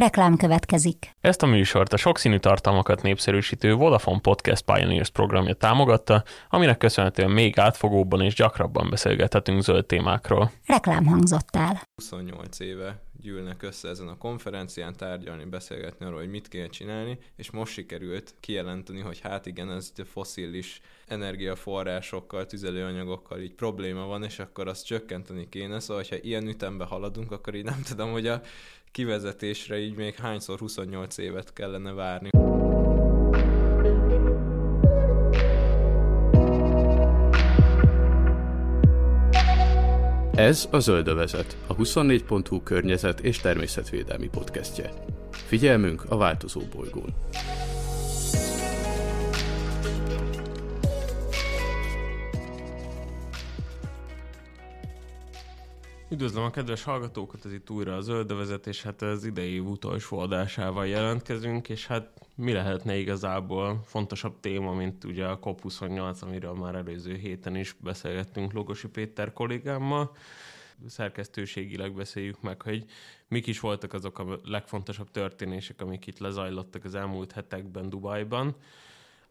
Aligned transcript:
Reklám 0.00 0.36
következik. 0.36 1.10
Ezt 1.20 1.42
a 1.42 1.46
műsort 1.46 1.92
a 1.92 1.96
sokszínű 1.96 2.38
tartalmakat 2.38 3.02
népszerűsítő 3.02 3.74
Vodafone 3.74 4.20
Podcast 4.20 4.64
Pioneers 4.64 5.10
programja 5.10 5.54
támogatta, 5.54 6.24
aminek 6.48 6.78
köszönhetően 6.78 7.30
még 7.30 7.58
átfogóbban 7.58 8.20
és 8.20 8.34
gyakrabban 8.34 8.90
beszélgethetünk 8.90 9.62
zöld 9.62 9.86
témákról. 9.86 10.50
Reklám 10.66 11.06
hangzott 11.06 11.56
el. 11.56 11.82
28 11.94 12.60
éve 12.60 13.00
gyűlnek 13.20 13.62
össze 13.62 13.88
ezen 13.88 14.08
a 14.08 14.16
konferencián 14.16 14.96
tárgyalni, 14.96 15.44
beszélgetni 15.44 16.06
arról, 16.06 16.18
hogy 16.18 16.30
mit 16.30 16.48
kéne 16.48 16.66
csinálni, 16.66 17.18
és 17.36 17.50
most 17.50 17.72
sikerült 17.72 18.34
kijelenteni, 18.40 19.00
hogy 19.00 19.20
hát 19.20 19.46
igen, 19.46 19.70
ez 19.70 19.92
foszilis 20.04 20.80
energiaforrásokkal, 21.06 22.46
tüzelőanyagokkal 22.46 23.40
így 23.40 23.54
probléma 23.54 24.06
van, 24.06 24.24
és 24.24 24.38
akkor 24.38 24.68
azt 24.68 24.86
csökkenteni 24.86 25.48
kéne, 25.48 25.80
szóval 25.80 26.04
ha 26.08 26.16
ilyen 26.20 26.48
ütembe 26.48 26.84
haladunk, 26.84 27.32
akkor 27.32 27.54
így 27.54 27.64
nem 27.64 27.82
tudom, 27.88 28.10
hogy 28.10 28.26
a 28.26 28.40
kivezetésre 28.92 29.78
így 29.78 29.96
még 29.96 30.14
hányszor 30.14 30.58
28 30.58 31.18
évet 31.18 31.52
kellene 31.52 31.92
várni. 31.92 32.30
Ez 40.34 40.68
a 40.70 40.78
Zöldövezet, 40.78 41.56
a 41.66 41.76
24.hu 41.76 42.62
környezet 42.62 43.20
és 43.20 43.38
természetvédelmi 43.38 44.28
podcastje. 44.28 44.90
Figyelmünk 45.30 46.04
a 46.08 46.16
változó 46.16 46.60
bolygón. 46.74 47.14
Üdvözlöm 56.12 56.44
a 56.44 56.50
kedves 56.50 56.82
hallgatókat, 56.82 57.44
ez 57.44 57.52
itt 57.52 57.70
újra 57.70 57.96
a 57.96 58.00
Zöldövezet, 58.00 58.66
és 58.66 58.82
hát 58.82 59.02
az 59.02 59.24
idei 59.24 59.58
utolsó 59.58 60.18
adásával 60.18 60.86
jelentkezünk, 60.86 61.68
és 61.68 61.86
hát 61.86 62.28
mi 62.34 62.52
lehetne 62.52 62.96
igazából 62.96 63.80
fontosabb 63.84 64.40
téma, 64.40 64.72
mint 64.72 65.04
ugye 65.04 65.26
a 65.26 65.38
COP28, 65.38 66.22
amiről 66.22 66.52
már 66.52 66.74
előző 66.74 67.14
héten 67.14 67.56
is 67.56 67.76
beszélgettünk 67.80 68.52
Logosi 68.52 68.88
Péter 68.88 69.32
kollégámmal. 69.32 70.16
Szerkesztőségileg 70.86 71.94
beszéljük 71.94 72.40
meg, 72.40 72.62
hogy 72.62 72.84
mik 73.28 73.46
is 73.46 73.60
voltak 73.60 73.92
azok 73.92 74.18
a 74.18 74.40
legfontosabb 74.44 75.10
történések, 75.10 75.80
amik 75.80 76.06
itt 76.06 76.18
lezajlottak 76.18 76.84
az 76.84 76.94
elmúlt 76.94 77.32
hetekben 77.32 77.88
Dubajban. 77.88 78.56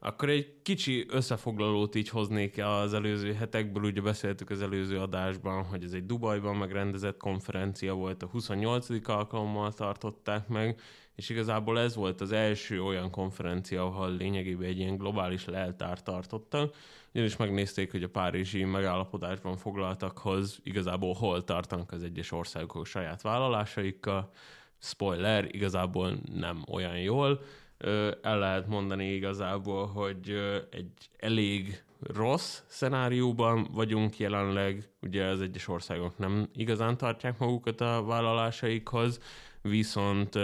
Akkor 0.01 0.29
egy 0.29 0.61
kicsi 0.61 1.05
összefoglalót 1.09 1.95
így 1.95 2.09
hoznék 2.09 2.63
az 2.63 2.93
előző 2.93 3.33
hetekből, 3.33 3.83
ugye 3.83 4.01
beszéltük 4.01 4.49
az 4.49 4.61
előző 4.61 4.99
adásban, 4.99 5.63
hogy 5.63 5.83
ez 5.83 5.91
egy 5.91 6.05
Dubajban 6.05 6.55
megrendezett 6.55 7.17
konferencia 7.17 7.93
volt, 7.93 8.23
a 8.23 8.27
28. 8.27 9.07
alkalommal 9.09 9.73
tartották 9.73 10.47
meg, 10.47 10.81
és 11.15 11.29
igazából 11.29 11.79
ez 11.79 11.95
volt 11.95 12.21
az 12.21 12.31
első 12.31 12.83
olyan 12.83 13.11
konferencia, 13.11 13.85
ahol 13.85 14.15
lényegében 14.15 14.67
egy 14.67 14.77
ilyen 14.77 14.97
globális 14.97 15.45
leltárt 15.45 16.03
tartottak, 16.03 16.75
ugyanis 17.13 17.37
megnézték, 17.37 17.91
hogy 17.91 18.03
a 18.03 18.09
párizsi 18.09 18.63
megállapodásban 18.63 19.57
foglaltakhoz 19.57 20.59
igazából 20.63 21.13
hol 21.13 21.43
tartanak 21.43 21.91
az 21.91 22.03
egyes 22.03 22.31
országok 22.31 22.85
saját 22.85 23.21
vállalásaikkal. 23.21 24.31
Spoiler, 24.77 25.47
igazából 25.55 26.19
nem 26.33 26.63
olyan 26.71 26.99
jól, 26.99 27.41
el 28.21 28.39
lehet 28.39 28.67
mondani 28.67 29.13
igazából, 29.13 29.87
hogy 29.87 30.29
egy 30.71 31.09
elég 31.17 31.83
rossz 31.99 32.61
szenárióban 32.67 33.67
vagyunk 33.71 34.17
jelenleg, 34.17 34.89
ugye 35.01 35.25
az 35.25 35.41
egyes 35.41 35.67
országok 35.67 36.17
nem 36.17 36.49
igazán 36.53 36.97
tartják 36.97 37.37
magukat 37.37 37.81
a 37.81 38.03
vállalásaikhoz, 38.03 39.19
viszont 39.61 40.35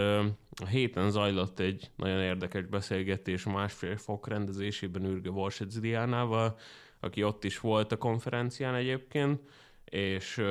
a 0.62 0.66
héten 0.68 1.10
zajlott 1.10 1.58
egy 1.58 1.90
nagyon 1.96 2.20
érdekes 2.20 2.64
beszélgetés 2.64 3.44
másfél 3.44 3.96
fok 3.96 4.28
rendezésében 4.28 5.04
Ürge 5.04 5.30
Borsec 5.30 5.78
Diánával, 5.78 6.58
aki 7.00 7.22
ott 7.22 7.44
is 7.44 7.60
volt 7.60 7.92
a 7.92 7.96
konferencián 7.96 8.74
egyébként, 8.74 9.40
és 9.84 10.42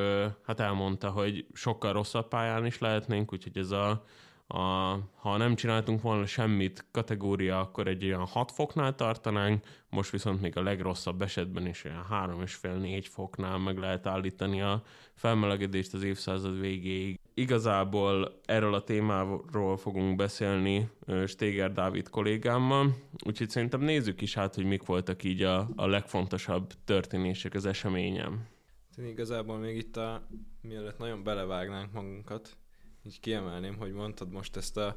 hát 0.43 0.59
elmondta, 0.59 1.09
hogy 1.09 1.45
sokkal 1.53 1.93
rosszabb 1.93 2.27
pályán 2.27 2.65
is 2.65 2.79
lehetnénk, 2.79 3.33
úgyhogy 3.33 3.57
ez 3.57 3.71
a 3.71 4.05
a, 4.47 4.57
ha 5.15 5.37
nem 5.37 5.55
csináltunk 5.55 6.01
volna 6.01 6.25
semmit 6.25 6.85
kategória, 6.91 7.59
akkor 7.59 7.87
egy 7.87 8.05
olyan 8.05 8.25
6 8.25 8.51
foknál 8.51 8.95
tartanánk, 8.95 9.65
most 9.89 10.11
viszont 10.11 10.41
még 10.41 10.57
a 10.57 10.63
legrosszabb 10.63 11.21
esetben 11.21 11.67
is 11.67 11.83
olyan 11.83 12.05
3,5-4 12.11 13.05
foknál 13.09 13.57
meg 13.57 13.77
lehet 13.77 14.07
állítani 14.07 14.61
a 14.61 14.83
felmelegedést 15.13 15.93
az 15.93 16.03
évszázad 16.03 16.59
végéig. 16.59 17.19
Igazából 17.33 18.39
erről 18.45 18.73
a 18.73 18.83
témáról 18.83 19.77
fogunk 19.77 20.15
beszélni 20.15 20.89
Stéger 21.27 21.73
Dávid 21.73 22.09
kollégámmal, 22.09 22.95
úgyhogy 23.25 23.49
szerintem 23.49 23.81
nézzük 23.81 24.21
is 24.21 24.37
át, 24.37 24.55
hogy 24.55 24.65
mik 24.65 24.85
voltak 24.85 25.23
így 25.23 25.41
a, 25.41 25.69
a 25.75 25.87
legfontosabb 25.87 26.71
történések 26.85 27.53
az 27.53 27.65
eseményem. 27.65 28.47
Én 28.97 29.05
igazából 29.05 29.57
még 29.57 29.77
itt 29.77 29.97
a, 29.97 30.27
mielőtt 30.61 30.97
nagyon 30.97 31.23
belevágnánk 31.23 31.91
magunkat, 31.91 32.57
így 33.05 33.19
kiemelném, 33.19 33.77
hogy 33.77 33.91
mondtad 33.91 34.31
most 34.31 34.55
ezt 34.55 34.77
a 34.77 34.95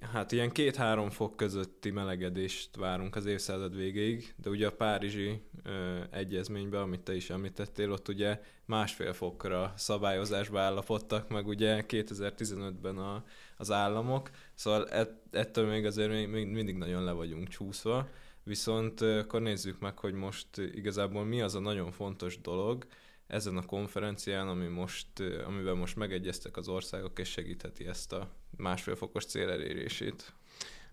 hát 0.00 0.32
ilyen 0.32 0.50
két-három 0.50 1.10
fok 1.10 1.36
közötti 1.36 1.90
melegedést 1.90 2.76
várunk 2.76 3.16
az 3.16 3.26
évszázad 3.26 3.76
végéig, 3.76 4.34
de 4.36 4.50
ugye 4.50 4.66
a 4.66 4.72
Párizsi 4.72 5.42
ö, 5.62 6.00
egyezményben, 6.10 6.80
amit 6.80 7.00
te 7.00 7.14
is 7.14 7.30
említettél, 7.30 7.92
ott 7.92 8.08
ugye 8.08 8.40
másfél 8.64 9.12
fokra 9.12 9.72
szabályozásba 9.76 10.60
állapodtak 10.60 11.28
meg 11.28 11.46
ugye 11.46 11.84
2015-ben 11.88 12.98
a, 12.98 13.24
az 13.56 13.70
államok, 13.70 14.30
szóval 14.54 14.88
ett, 14.88 15.22
ettől 15.30 15.66
még 15.66 15.86
azért 15.86 16.10
még, 16.10 16.28
még 16.28 16.46
mindig 16.46 16.76
nagyon 16.76 17.04
le 17.04 17.12
vagyunk 17.12 17.48
csúszva, 17.48 18.08
viszont 18.42 19.00
akkor 19.00 19.40
nézzük 19.40 19.78
meg, 19.78 19.98
hogy 19.98 20.14
most 20.14 20.48
igazából 20.56 21.24
mi 21.24 21.40
az 21.40 21.54
a 21.54 21.60
nagyon 21.60 21.92
fontos 21.92 22.40
dolog, 22.40 22.86
ezen 23.26 23.56
a 23.56 23.66
konferencián, 23.66 24.48
ami 24.48 24.66
most, 24.66 25.08
amivel 25.46 25.74
most 25.74 25.96
megegyeztek 25.96 26.56
az 26.56 26.68
országok, 26.68 27.18
és 27.18 27.28
segítheti 27.28 27.86
ezt 27.86 28.12
a 28.12 28.30
másfél 28.56 28.94
fokos 28.96 29.24
cél 29.24 29.50
elérését. 29.50 30.34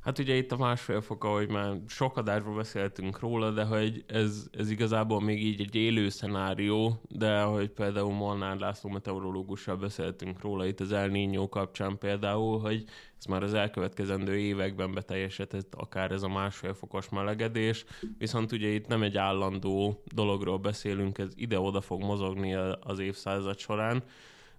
Hát 0.03 0.19
ugye 0.19 0.35
itt 0.35 0.51
a 0.51 0.57
másfél 0.57 1.01
fok, 1.01 1.23
ahogy 1.23 1.49
már 1.49 1.75
sok 1.87 2.17
adásban 2.17 2.55
beszéltünk 2.55 3.19
róla, 3.19 3.51
de 3.51 3.63
hogy 3.63 4.03
ez, 4.07 4.47
ez 4.51 4.69
igazából 4.69 5.21
még 5.21 5.43
így 5.43 5.61
egy 5.61 5.75
élő 5.75 6.09
szenárió, 6.09 7.01
de 7.09 7.41
hogy 7.41 7.69
például 7.69 8.13
Molnár 8.13 8.57
László 8.57 8.89
meteorológussal 8.89 9.75
beszéltünk 9.75 10.41
róla 10.41 10.65
itt 10.65 10.79
az 10.79 10.91
El 10.91 11.09
Niño 11.09 11.47
kapcsán 11.49 11.97
például, 11.97 12.59
hogy 12.59 12.83
ez 13.23 13.29
már 13.29 13.43
az 13.43 13.53
elkövetkezendő 13.53 14.37
években 14.37 14.93
beteljesedett 14.93 15.75
akár 15.75 16.11
ez 16.11 16.23
a 16.23 16.27
másfél 16.27 16.73
fokos 16.73 17.09
melegedés, 17.09 17.85
viszont 18.17 18.51
ugye 18.51 18.67
itt 18.67 18.87
nem 18.87 19.03
egy 19.03 19.17
állandó 19.17 20.03
dologról 20.13 20.57
beszélünk, 20.57 21.17
ez 21.17 21.31
ide-oda 21.35 21.81
fog 21.81 22.03
mozogni 22.03 22.53
az 22.79 22.99
évszázad 22.99 23.57
során, 23.57 24.03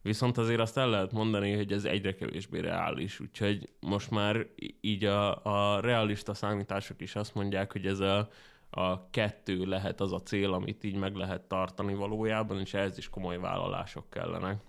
Viszont 0.02 0.38
azért 0.38 0.60
azt 0.60 0.78
el 0.78 0.88
lehet 0.88 1.12
mondani, 1.12 1.54
hogy 1.54 1.72
ez 1.72 1.84
egyre 1.84 2.14
kevésbé 2.14 2.58
reális, 2.58 3.20
úgyhogy 3.20 3.68
most 3.80 4.10
már 4.10 4.46
így 4.80 5.04
a, 5.04 5.44
a 5.44 5.80
realista 5.80 6.34
számítások 6.34 7.00
is 7.00 7.16
azt 7.16 7.34
mondják, 7.34 7.72
hogy 7.72 7.86
ez 7.86 8.00
a, 8.00 8.28
a 8.70 9.10
kettő 9.10 9.64
lehet 9.64 10.00
az 10.00 10.12
a 10.12 10.22
cél, 10.22 10.52
amit 10.52 10.84
így 10.84 10.96
meg 10.96 11.14
lehet 11.14 11.40
tartani 11.40 11.94
valójában, 11.94 12.60
és 12.60 12.74
ehhez 12.74 12.98
is 12.98 13.08
komoly 13.08 13.38
vállalások 13.38 14.10
kellenek. 14.10 14.60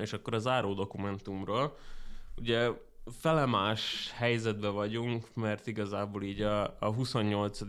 És 0.00 0.12
akkor 0.12 0.34
a 0.34 0.38
záró 0.38 0.74
dokumentumról, 0.74 1.76
ugye 2.36 2.70
felemás 3.10 4.12
helyzetben 4.14 4.74
vagyunk, 4.74 5.34
mert 5.34 5.66
igazából 5.66 6.22
így 6.22 6.42
a, 6.42 6.76
a 6.78 6.92
28. 6.92 7.60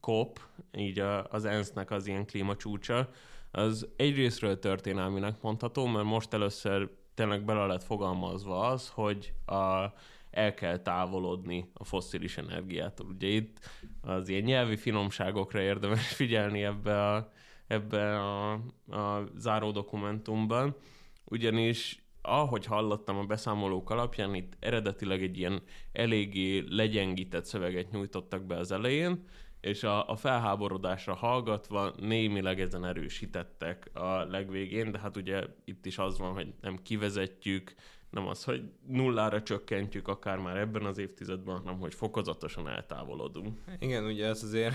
COP, 0.00 0.40
így 0.76 0.98
a, 0.98 1.24
az 1.24 1.44
ENSZ-nek 1.44 1.90
az 1.90 2.06
ilyen 2.06 2.26
klímacsúcsa, 2.26 3.10
az 3.50 3.88
egyrésztről 3.96 4.58
történelminek 4.58 5.42
mondható, 5.42 5.86
mert 5.86 6.04
most 6.04 6.32
először 6.32 6.90
tényleg 7.14 7.44
bele 7.44 7.66
lett 7.66 7.84
fogalmazva 7.84 8.66
az, 8.66 8.88
hogy 8.88 9.32
a, 9.46 9.92
el 10.30 10.54
kell 10.54 10.78
távolodni 10.78 11.70
a 11.74 11.84
fosszilis 11.84 12.36
energiától. 12.36 13.06
Ugye 13.06 13.26
itt 13.26 13.58
az 14.00 14.28
ilyen 14.28 14.42
nyelvi 14.42 14.76
finomságokra 14.76 15.60
érdemes 15.60 16.08
figyelni 16.22 16.64
ebbe 16.64 17.12
a, 17.12 17.32
ebbe 17.66 18.20
a, 18.20 18.52
a 18.90 19.24
záró 19.36 19.70
dokumentumban, 19.70 20.76
ugyanis 21.24 22.02
ahogy 22.22 22.64
hallottam 22.64 23.16
a 23.16 23.24
beszámolók 23.24 23.90
alapján, 23.90 24.34
itt 24.34 24.56
eredetileg 24.60 25.22
egy 25.22 25.38
ilyen 25.38 25.62
eléggé 25.92 26.64
legyengített 26.68 27.44
szöveget 27.44 27.90
nyújtottak 27.90 28.44
be 28.44 28.56
az 28.56 28.72
elején, 28.72 29.24
és 29.60 29.82
a, 29.82 30.08
a 30.08 30.16
felháborodásra 30.16 31.14
hallgatva 31.14 31.92
némileg 31.96 32.60
ezen 32.60 32.84
erősítettek 32.84 33.90
a 33.92 34.24
legvégén, 34.24 34.90
de 34.90 34.98
hát 34.98 35.16
ugye 35.16 35.42
itt 35.64 35.86
is 35.86 35.98
az 35.98 36.18
van, 36.18 36.32
hogy 36.32 36.54
nem 36.60 36.78
kivezetjük, 36.82 37.74
nem 38.10 38.26
az, 38.26 38.44
hogy 38.44 38.62
nullára 38.86 39.42
csökkentjük 39.42 40.08
akár 40.08 40.38
már 40.38 40.56
ebben 40.56 40.84
az 40.84 40.98
évtizedben, 40.98 41.56
hanem 41.56 41.78
hogy 41.78 41.94
fokozatosan 41.94 42.68
eltávolodunk. 42.68 43.58
Igen, 43.78 44.04
ugye 44.04 44.26
ez 44.26 44.42
azért 44.42 44.74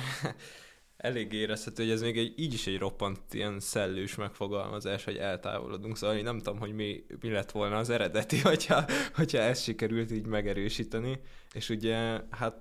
elég 1.04 1.34
érezhető, 1.34 1.84
hogy 1.84 1.92
ez 1.92 2.02
még 2.02 2.18
egy, 2.18 2.34
így 2.36 2.54
is 2.54 2.68
egy 2.68 2.78
roppant 2.78 3.20
ilyen 3.32 3.60
szellős 3.60 4.16
megfogalmazás, 4.16 5.04
hogy 5.04 5.16
eltávolodunk, 5.16 5.98
szóval 5.98 6.16
én 6.16 6.24
nem 6.24 6.38
tudom, 6.38 6.60
hogy 6.60 6.74
mi, 6.74 7.04
mi 7.22 7.30
lett 7.30 7.52
volna 7.52 7.78
az 7.78 7.90
eredeti, 7.90 8.40
hogyha, 8.52 8.86
hogyha 9.16 9.38
ezt 9.38 9.64
sikerült 9.64 10.12
így 10.12 10.26
megerősíteni, 10.26 11.20
és 11.54 11.70
ugye 11.70 12.20
hát 12.30 12.56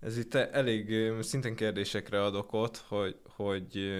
ez 0.00 0.18
itt 0.18 0.34
elég 0.34 1.12
szintén 1.20 1.54
kérdésekre 1.54 2.22
ad 2.22 2.34
okot, 2.34 2.84
hogy, 2.88 3.16
hogy 3.36 3.92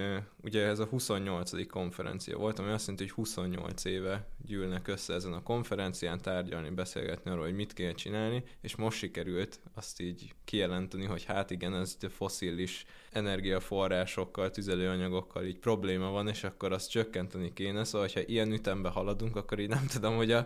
ugye 0.43 0.65
ez 0.65 0.79
a 0.79 0.85
28. 0.85 1.67
konferencia 1.67 2.37
volt, 2.37 2.59
ami 2.59 2.71
azt 2.71 2.87
jelenti, 2.87 3.03
hogy 3.03 3.13
28 3.13 3.85
éve 3.85 4.27
gyűlnek 4.45 4.87
össze 4.87 5.13
ezen 5.13 5.33
a 5.33 5.43
konferencián 5.43 6.21
tárgyalni, 6.21 6.69
beszélgetni 6.69 7.31
arról, 7.31 7.43
hogy 7.43 7.55
mit 7.55 7.73
kell 7.73 7.91
csinálni, 7.91 8.43
és 8.61 8.75
most 8.75 8.97
sikerült 8.97 9.59
azt 9.73 10.01
így 10.01 10.33
kijelenteni, 10.45 11.05
hogy 11.05 11.23
hát 11.23 11.51
igen, 11.51 11.75
ez 11.75 11.97
foszilis 12.09 12.85
energiaforrásokkal, 13.11 14.49
tüzelőanyagokkal 14.49 15.45
így 15.45 15.59
probléma 15.59 16.09
van, 16.09 16.27
és 16.27 16.43
akkor 16.43 16.71
azt 16.71 16.89
csökkenteni 16.89 17.53
kéne, 17.53 17.83
szóval 17.83 18.07
ha 18.13 18.21
ilyen 18.25 18.51
ütembe 18.51 18.89
haladunk, 18.89 19.35
akkor 19.35 19.59
így 19.59 19.69
nem 19.69 19.87
tudom, 19.87 20.15
hogy 20.15 20.31
a 20.31 20.45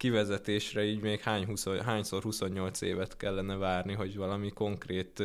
kivezetésre 0.00 0.84
így 0.84 1.00
még 1.00 1.20
hány 1.20 1.44
20, 1.44 1.66
hányszor 1.84 2.22
28 2.22 2.80
évet 2.80 3.16
kellene 3.16 3.56
várni, 3.56 3.92
hogy 3.92 4.16
valami 4.16 4.50
konkrét 4.50 5.22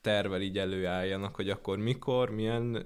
tervel 0.00 0.40
így 0.40 0.58
előálljanak, 0.58 1.34
hogy 1.34 1.50
akkor 1.50 1.78
mikor, 1.78 2.30
milyen 2.30 2.84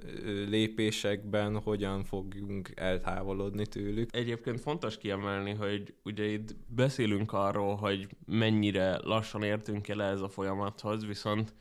lépésekben, 0.48 1.60
hogyan 1.60 2.04
fogjunk 2.04 2.70
eltávolodni 2.74 3.66
tőlük. 3.66 4.08
Egyébként 4.12 4.60
fontos 4.60 4.98
kiemelni, 4.98 5.52
hogy 5.52 5.94
ugye 6.04 6.24
itt 6.24 6.56
beszélünk 6.68 7.32
arról, 7.32 7.74
hogy 7.74 8.06
mennyire 8.26 8.98
lassan 9.02 9.42
értünk 9.42 9.88
el 9.88 10.02
ez 10.02 10.20
a 10.20 10.28
folyamathoz, 10.28 11.06
viszont 11.06 11.54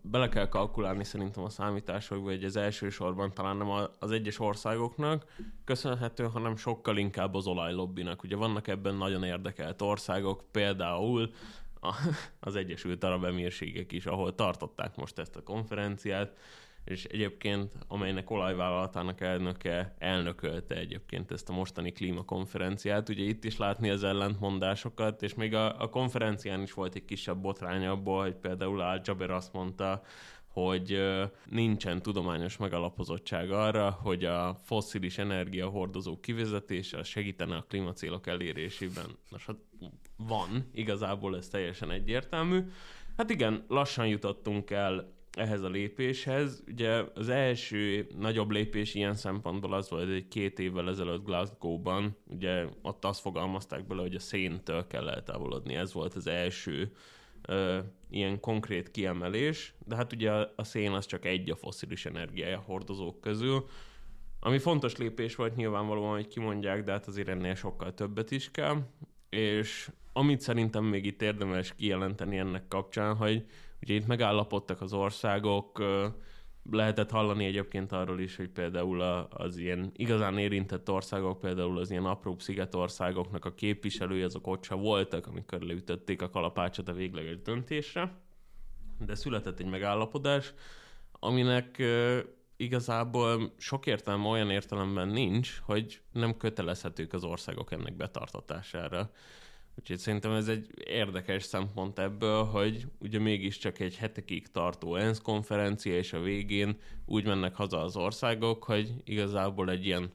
bele 0.00 0.28
kell 0.28 0.48
kalkulálni 0.48 1.04
szerintem 1.04 1.44
a 1.44 1.48
számításokba, 1.48 2.30
hogy 2.30 2.44
az 2.44 2.56
elsősorban 2.56 3.32
talán 3.34 3.56
nem 3.56 3.68
az 3.98 4.10
egyes 4.10 4.38
országoknak 4.40 5.24
köszönhető, 5.64 6.24
hanem 6.24 6.56
sokkal 6.56 6.96
inkább 6.96 7.34
az 7.34 7.46
olajlobbinak. 7.46 8.22
Ugye 8.22 8.36
vannak 8.36 8.68
ebben 8.68 8.94
nagyon 8.94 9.24
érdekelt 9.24 9.82
országok, 9.82 10.44
például 10.50 11.30
az 12.40 12.56
Egyesült 12.56 13.04
Arab 13.04 13.24
Emírségek 13.24 13.92
is, 13.92 14.06
ahol 14.06 14.34
tartották 14.34 14.96
most 14.96 15.18
ezt 15.18 15.36
a 15.36 15.42
konferenciát, 15.42 16.36
és 16.84 17.04
egyébként, 17.04 17.72
amelynek 17.88 18.30
olajvállalatának 18.30 19.20
elnöke 19.20 19.94
elnökölte 19.98 20.74
egyébként 20.74 21.30
ezt 21.30 21.48
a 21.48 21.52
mostani 21.52 21.92
klímakonferenciát. 21.92 23.08
Ugye 23.08 23.22
itt 23.22 23.44
is 23.44 23.56
látni 23.56 23.90
az 23.90 24.04
ellentmondásokat, 24.04 25.22
és 25.22 25.34
még 25.34 25.54
a, 25.54 25.80
a 25.80 25.88
konferencián 25.88 26.62
is 26.62 26.72
volt 26.72 26.94
egy 26.94 27.04
kisebb 27.04 27.38
botrány 27.38 27.86
abból, 27.86 28.22
hogy 28.22 28.34
például 28.34 28.80
Al 28.80 29.00
Jaber 29.04 29.30
azt 29.30 29.52
mondta, 29.52 30.02
hogy 30.54 31.00
nincsen 31.44 32.02
tudományos 32.02 32.56
megalapozottság 32.56 33.50
arra, 33.50 33.90
hogy 33.90 34.24
a 34.24 34.60
fosszilis 34.64 35.18
energiahordozók 35.18 36.20
kivezetése 36.20 37.02
segítene 37.02 37.56
a 37.56 37.64
klímacélok 37.68 38.26
elérésében. 38.26 39.06
Nos, 39.30 39.46
hát 39.46 39.56
van, 40.16 40.70
igazából 40.72 41.36
ez 41.36 41.48
teljesen 41.48 41.90
egyértelmű. 41.90 42.60
Hát 43.16 43.30
igen, 43.30 43.64
lassan 43.68 44.06
jutottunk 44.06 44.70
el 44.70 45.13
ehhez 45.34 45.62
a 45.62 45.68
lépéshez. 45.68 46.62
Ugye 46.66 47.02
az 47.14 47.28
első 47.28 48.06
nagyobb 48.18 48.50
lépés 48.50 48.94
ilyen 48.94 49.14
szempontból 49.14 49.72
az 49.72 49.90
volt, 49.90 50.08
hogy 50.08 50.28
két 50.28 50.58
évvel 50.58 50.88
ezelőtt 50.88 51.24
Glasgow-ban, 51.24 52.16
ugye 52.26 52.64
ott 52.82 53.04
azt 53.04 53.20
fogalmazták 53.20 53.86
bele, 53.86 54.00
hogy 54.00 54.14
a 54.14 54.20
széntől 54.20 54.86
kell 54.86 55.08
eltávolodni. 55.08 55.74
Ez 55.74 55.92
volt 55.92 56.14
az 56.14 56.26
első 56.26 56.92
ö, 57.42 57.78
ilyen 58.10 58.40
konkrét 58.40 58.90
kiemelés, 58.90 59.74
de 59.86 59.96
hát 59.96 60.12
ugye 60.12 60.32
a, 60.32 60.52
a 60.56 60.64
szén 60.64 60.92
az 60.92 61.06
csak 61.06 61.24
egy 61.24 61.50
a 61.50 61.56
foszilis 61.56 62.06
energiája 62.06 62.62
hordozók 62.66 63.20
közül. 63.20 63.66
Ami 64.40 64.58
fontos 64.58 64.96
lépés 64.96 65.34
volt 65.34 65.56
nyilvánvalóan, 65.56 66.14
hogy 66.14 66.26
kimondják, 66.26 66.84
de 66.84 66.92
hát 66.92 67.06
azért 67.06 67.28
ennél 67.28 67.54
sokkal 67.54 67.94
többet 67.94 68.30
is 68.30 68.50
kell. 68.50 68.76
És 69.28 69.90
amit 70.16 70.40
szerintem 70.40 70.84
még 70.84 71.04
itt 71.06 71.22
érdemes 71.22 71.74
kijelenteni 71.74 72.38
ennek 72.38 72.68
kapcsán, 72.68 73.16
hogy 73.16 73.44
Ugye 73.84 73.94
itt 73.94 74.06
megállapodtak 74.06 74.80
az 74.80 74.92
országok, 74.92 75.82
lehetett 76.70 77.10
hallani 77.10 77.44
egyébként 77.44 77.92
arról 77.92 78.20
is, 78.20 78.36
hogy 78.36 78.48
például 78.48 79.00
az 79.30 79.56
ilyen 79.56 79.92
igazán 79.96 80.38
érintett 80.38 80.90
országok, 80.90 81.40
például 81.40 81.78
az 81.78 81.90
ilyen 81.90 82.04
apró 82.04 82.38
szigetországoknak 82.38 83.44
a 83.44 83.54
képviselői, 83.54 84.22
azok 84.22 84.46
ott 84.46 84.64
se 84.64 84.74
voltak, 84.74 85.26
amikor 85.26 85.60
leütötték 85.60 86.22
a 86.22 86.30
kalapácsot 86.30 86.88
a 86.88 86.92
végleges 86.92 87.42
döntésre. 87.42 88.12
De 89.06 89.14
született 89.14 89.60
egy 89.60 89.70
megállapodás, 89.70 90.54
aminek 91.12 91.82
igazából 92.56 93.52
sok 93.58 93.86
értelme 93.86 94.28
olyan 94.28 94.50
értelemben 94.50 95.08
nincs, 95.08 95.60
hogy 95.64 96.00
nem 96.12 96.36
kötelezhetők 96.36 97.12
az 97.12 97.24
országok 97.24 97.72
ennek 97.72 97.96
betartatására. 97.96 99.10
Úgyhogy 99.78 99.98
szerintem 99.98 100.32
ez 100.32 100.48
egy 100.48 100.68
érdekes 100.86 101.42
szempont 101.42 101.98
ebből, 101.98 102.44
hogy 102.44 102.86
ugye 102.98 103.18
mégiscsak 103.18 103.78
egy 103.78 103.96
hetekig 103.96 104.50
tartó 104.50 104.96
ENSZ 104.96 105.20
konferencia, 105.20 105.96
és 105.96 106.12
a 106.12 106.20
végén 106.20 106.76
úgy 107.06 107.24
mennek 107.24 107.54
haza 107.54 107.82
az 107.82 107.96
országok, 107.96 108.64
hogy 108.64 108.94
igazából 109.04 109.70
egy 109.70 109.86
ilyen 109.86 110.12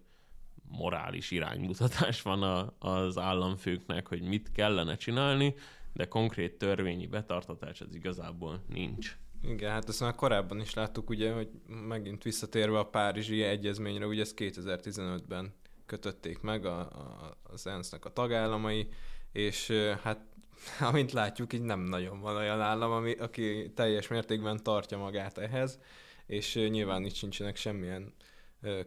morális 0.72 1.32
iránymutatás 1.32 2.22
van 2.22 2.44
a, 2.44 2.74
az 2.80 3.18
államfőknek, 3.18 4.08
hogy 4.08 4.22
mit 4.22 4.52
kellene 4.52 4.96
csinálni, 4.96 5.54
de 5.94 6.06
konkrét 6.06 6.58
törvényi 6.58 7.08
betartatás 7.08 7.82
az 7.82 7.96
igazából 7.96 8.64
nincs. 8.68 9.18
Igen, 9.44 9.72
hát 9.72 9.90
ezt 9.90 10.00
már 10.00 10.16
korábban 10.16 10.60
is 10.60 10.74
láttuk, 10.74 11.10
ugye, 11.10 11.34
hogy 11.34 11.50
megint 11.88 12.24
visszatérve 12.24 12.80
a 12.80 12.90
Párizsi 12.90 13.44
Egyezményre, 13.44 14.06
ugye 14.06 14.22
ezt 14.22 14.36
2015-ben 14.38 15.54
kötötték 15.86 16.42
meg 16.42 16.66
a, 16.66 16.80
a, 16.80 17.38
az 17.44 17.68
ENSZ-nek 17.68 18.06
a 18.06 18.14
tagállamai, 18.14 18.88
és 19.32 19.72
hát 20.04 20.20
amint 20.90 21.12
látjuk, 21.12 21.54
így 21.54 21.62
nem 21.62 21.80
nagyon 21.80 22.20
van 22.20 22.36
olyan 22.36 22.62
állam, 22.62 22.92
ami, 22.92 23.14
aki 23.14 23.72
teljes 23.76 24.08
mértékben 24.08 24.64
tartja 24.64 24.98
magát 24.98 25.38
ehhez, 25.38 25.80
és 26.26 26.54
nyilván 26.54 27.06
itt 27.06 27.14
sincsenek 27.14 27.56
semmilyen 27.56 28.14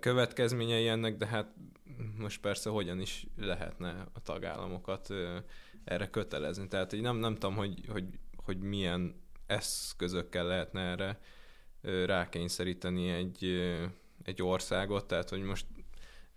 következményei 0.01 0.89
ennek, 0.89 1.17
de 1.17 1.27
hát 1.27 1.55
most 2.19 2.41
persze 2.41 2.71
hogyan 2.71 3.01
is 3.01 3.27
lehetne 3.37 4.07
a 4.13 4.21
tagállamokat 4.23 5.09
erre 5.85 6.11
kötelezni. 6.11 6.69
Tehát 6.69 6.93
így 6.93 7.01
nem, 7.01 7.17
nem 7.17 7.35
tudom, 7.35 7.57
hogy, 7.57 7.87
hogy, 7.89 8.05
hogy 8.37 8.59
milyen 8.59 9.15
eszközökkel 9.47 10.47
lehetne 10.47 10.81
erre 10.81 11.21
rákényszeríteni 12.07 13.09
egy, 13.09 13.45
egy 14.23 14.43
országot, 14.43 15.07
tehát 15.07 15.29
hogy 15.29 15.43
most 15.43 15.67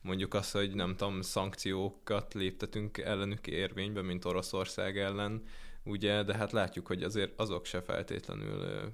mondjuk 0.06 0.34
azt, 0.34 0.52
hogy 0.52 0.74
nem 0.74 0.96
tudom, 0.96 1.22
szankciókat 1.22 2.34
léptetünk 2.34 2.98
ellenük 2.98 3.48
érvénybe, 3.48 4.02
mint 4.02 4.26
Oroszország 4.26 4.98
ellen, 4.98 5.44
ugye, 5.84 6.24
de 6.24 6.36
hát 6.36 6.52
látjuk, 6.52 6.88
hogy 6.88 7.04
azért 7.04 7.40
azok 7.40 7.66
se 7.66 7.82
feltétlenül 7.82 8.92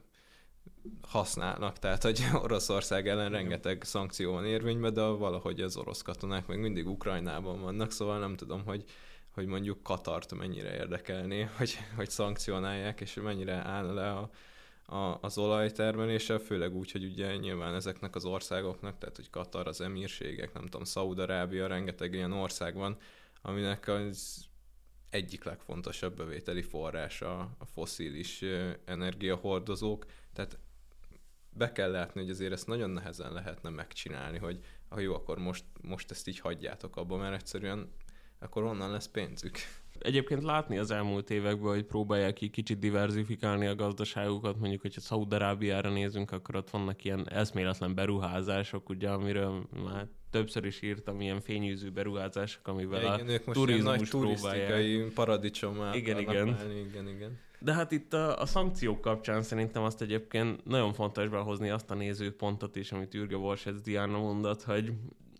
használnak, 1.01 1.79
tehát 1.79 2.03
hogy 2.03 2.23
Oroszország 2.43 3.07
ellen 3.07 3.29
rengeteg 3.29 3.83
szankció 3.83 4.31
van 4.31 4.45
érvényben, 4.45 4.93
de 4.93 5.01
valahogy 5.01 5.61
az 5.61 5.77
orosz 5.77 6.01
katonák 6.01 6.47
még 6.47 6.57
mindig 6.57 6.87
Ukrajnában 6.87 7.61
vannak, 7.61 7.91
szóval 7.91 8.19
nem 8.19 8.35
tudom, 8.35 8.65
hogy, 8.65 8.83
hogy 9.31 9.45
mondjuk 9.45 9.83
Katart 9.83 10.35
mennyire 10.35 10.73
érdekelné, 10.73 11.41
hogy, 11.57 11.77
hogy 11.95 12.09
szankcionálják, 12.09 13.01
és 13.01 13.13
mennyire 13.13 13.55
áll 13.55 13.93
le 13.93 14.11
a, 14.11 14.29
a, 14.91 15.17
az 15.21 15.37
olajtermeléssel, 15.37 16.37
főleg 16.37 16.75
úgy, 16.75 16.91
hogy 16.91 17.05
ugye 17.05 17.35
nyilván 17.35 17.73
ezeknek 17.75 18.15
az 18.15 18.25
országoknak, 18.25 18.97
tehát 18.97 19.15
hogy 19.15 19.29
Katar, 19.29 19.67
az 19.67 19.81
emírségek, 19.81 20.53
nem 20.53 20.63
tudom, 20.63 20.83
Szaúd-Arábia, 20.83 21.67
rengeteg 21.67 22.13
ilyen 22.13 22.31
ország 22.31 22.75
van, 22.75 22.97
aminek 23.41 23.87
az 23.87 24.45
egyik 25.09 25.43
legfontosabb 25.43 26.15
bevételi 26.15 26.61
forrása 26.61 27.39
a 27.39 27.65
foszilis 27.65 28.43
energiahordozók, 28.85 30.05
tehát 30.33 30.57
be 31.49 31.71
kell 31.71 31.91
látni, 31.91 32.21
hogy 32.21 32.29
azért 32.29 32.51
ezt 32.51 32.67
nagyon 32.67 32.89
nehezen 32.89 33.33
lehetne 33.33 33.69
megcsinálni, 33.69 34.37
hogy 34.37 34.59
ha 34.89 34.99
jó, 34.99 35.13
akkor 35.13 35.37
most, 35.37 35.65
most 35.81 36.11
ezt 36.11 36.27
így 36.27 36.39
hagyjátok 36.39 36.95
abba, 36.95 37.17
mert 37.17 37.33
egyszerűen 37.33 37.91
akkor 38.39 38.63
onnan 38.63 38.91
lesz 38.91 39.07
pénzük 39.07 39.57
egyébként 40.01 40.43
látni 40.43 40.77
az 40.77 40.91
elmúlt 40.91 41.29
években, 41.29 41.71
hogy 41.71 41.83
próbálják 41.83 42.33
ki 42.33 42.49
kicsit 42.49 42.79
diversifikálni 42.79 43.65
a 43.65 43.75
gazdaságukat, 43.75 44.59
mondjuk, 44.59 44.81
hogyha 44.81 45.01
Szaúd-Arábiára 45.01 45.89
nézünk, 45.89 46.31
akkor 46.31 46.55
ott 46.55 46.69
vannak 46.69 47.03
ilyen 47.03 47.29
eszméletlen 47.29 47.95
beruházások, 47.95 48.89
ugye, 48.89 49.09
amiről 49.09 49.67
már 49.83 50.07
többször 50.29 50.65
is 50.65 50.81
írtam, 50.81 51.21
ilyen 51.21 51.41
fényűző 51.41 51.89
beruházások, 51.89 52.67
amivel 52.67 53.01
ja, 53.01 53.13
igen, 53.13 53.27
a 53.27 53.31
ők 53.31 53.45
most 53.45 53.59
turizmus 53.59 53.97
nagy 53.97 54.09
turisztikai 54.09 55.11
paradicsomát 55.13 55.95
igen, 55.95 56.19
igen. 56.19 56.47
igen, 56.47 57.07
igen. 57.07 57.39
De 57.59 57.73
hát 57.73 57.91
itt 57.91 58.13
a, 58.13 58.41
a 58.41 58.45
szankciók 58.45 59.01
kapcsán 59.01 59.41
szerintem 59.41 59.83
azt 59.83 60.01
egyébként 60.01 60.65
nagyon 60.65 60.93
fontos 60.93 61.29
behozni 61.29 61.69
azt 61.69 61.91
a 61.91 61.95
nézőpontot 61.95 62.75
is, 62.75 62.91
amit 62.91 63.13
Ürge 63.13 63.37
Borsec 63.37 63.81
Diana 63.81 64.17
mondott, 64.17 64.63
hogy 64.63 64.93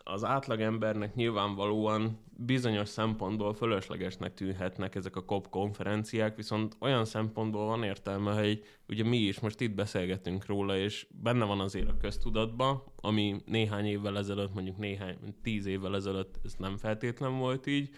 az 0.04 0.24
átlagembernek 0.24 1.16
nyilvánvalóan 1.16 2.20
bizonyos 2.46 2.90
szempontból 2.90 3.54
fölöslegesnek 3.54 4.34
tűnhetnek 4.34 4.96
ezek 4.96 5.16
a 5.16 5.26
COP 5.26 5.50
konferenciák, 5.50 6.36
viszont 6.36 6.76
olyan 6.80 7.06
szempontból 7.06 7.66
van 7.66 7.84
értelme, 7.84 8.34
hogy 8.34 8.64
ugye 8.88 9.04
mi 9.04 9.18
is 9.18 9.40
most 9.40 9.62
itt 9.62 9.76
beszélgetünk 9.76 10.46
róla, 10.46 10.78
és 10.78 11.08
benne 11.22 11.46
van 11.46 11.60
azért 11.60 11.90
a 11.90 11.98
köztudatban, 11.98 12.84
ami 12.96 13.42
néhány 13.46 13.86
évvel 13.86 14.18
ezelőtt, 14.18 14.54
mondjuk 14.54 14.78
néhány, 14.78 15.18
tíz 15.44 15.66
évvel 15.66 15.96
ezelőtt 15.96 16.40
ez 16.44 16.54
nem 16.58 16.78
feltétlen 16.78 17.38
volt 17.38 17.68
így, 17.68 17.90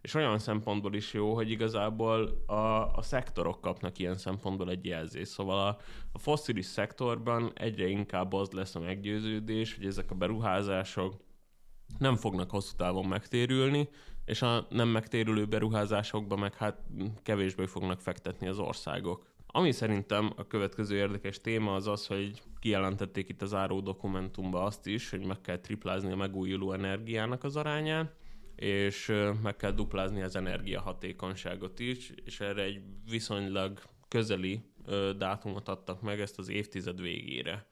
és 0.00 0.14
olyan 0.14 0.38
szempontból 0.38 0.94
is 0.94 1.12
jó, 1.12 1.34
hogy 1.34 1.50
igazából 1.50 2.42
a, 2.46 2.94
a 2.94 3.02
szektorok 3.02 3.60
kapnak 3.60 3.98
ilyen 3.98 4.16
szempontból 4.16 4.70
egy 4.70 4.84
jelzést. 4.84 5.30
Szóval 5.30 5.66
a, 5.66 5.78
a 6.12 6.18
fosszilis 6.18 6.64
szektorban 6.64 7.52
egyre 7.54 7.86
inkább 7.86 8.32
az 8.32 8.50
lesz 8.50 8.74
a 8.74 8.80
meggyőződés, 8.80 9.76
hogy 9.76 9.86
ezek 9.86 10.10
a 10.10 10.14
beruházások 10.14 11.14
nem 11.98 12.16
fognak 12.16 12.50
hosszú 12.50 12.76
távon 12.76 13.06
megtérülni, 13.06 13.88
és 14.24 14.42
a 14.42 14.66
nem 14.70 14.88
megtérülő 14.88 15.44
beruházásokba 15.44 16.36
meg 16.36 16.54
hát 16.54 16.82
kevésbé 17.22 17.66
fognak 17.66 18.00
fektetni 18.00 18.46
az 18.46 18.58
országok. 18.58 19.26
Ami 19.46 19.72
szerintem 19.72 20.32
a 20.36 20.46
következő 20.46 20.96
érdekes 20.96 21.40
téma 21.40 21.74
az 21.74 21.86
az, 21.86 22.06
hogy 22.06 22.42
kijelentették 22.58 23.28
itt 23.28 23.42
az 23.42 23.54
áró 23.54 23.80
dokumentumban 23.80 24.64
azt 24.64 24.86
is, 24.86 25.10
hogy 25.10 25.24
meg 25.24 25.40
kell 25.40 25.58
triplázni 25.58 26.12
a 26.12 26.16
megújuló 26.16 26.72
energiának 26.72 27.44
az 27.44 27.56
arányát, 27.56 28.14
és 28.56 29.12
meg 29.42 29.56
kell 29.56 29.72
duplázni 29.72 30.22
az 30.22 30.36
energiahatékonyságot 30.36 31.78
is, 31.78 32.12
és 32.24 32.40
erre 32.40 32.62
egy 32.62 32.80
viszonylag 33.10 33.80
közeli 34.08 34.60
dátumot 35.16 35.68
adtak 35.68 36.02
meg, 36.02 36.20
ezt 36.20 36.38
az 36.38 36.48
évtized 36.48 37.00
végére. 37.00 37.66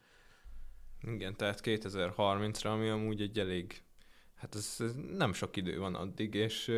Igen, 1.03 1.37
tehát 1.37 1.61
2030-ra, 1.65 2.73
ami 2.73 2.89
amúgy 2.89 3.21
egy 3.21 3.39
elég, 3.39 3.84
hát 4.45 4.55
ez, 4.55 4.77
ez 4.79 4.95
nem 5.17 5.33
sok 5.33 5.57
idő 5.57 5.79
van 5.79 5.95
addig, 5.95 6.35
és, 6.35 6.73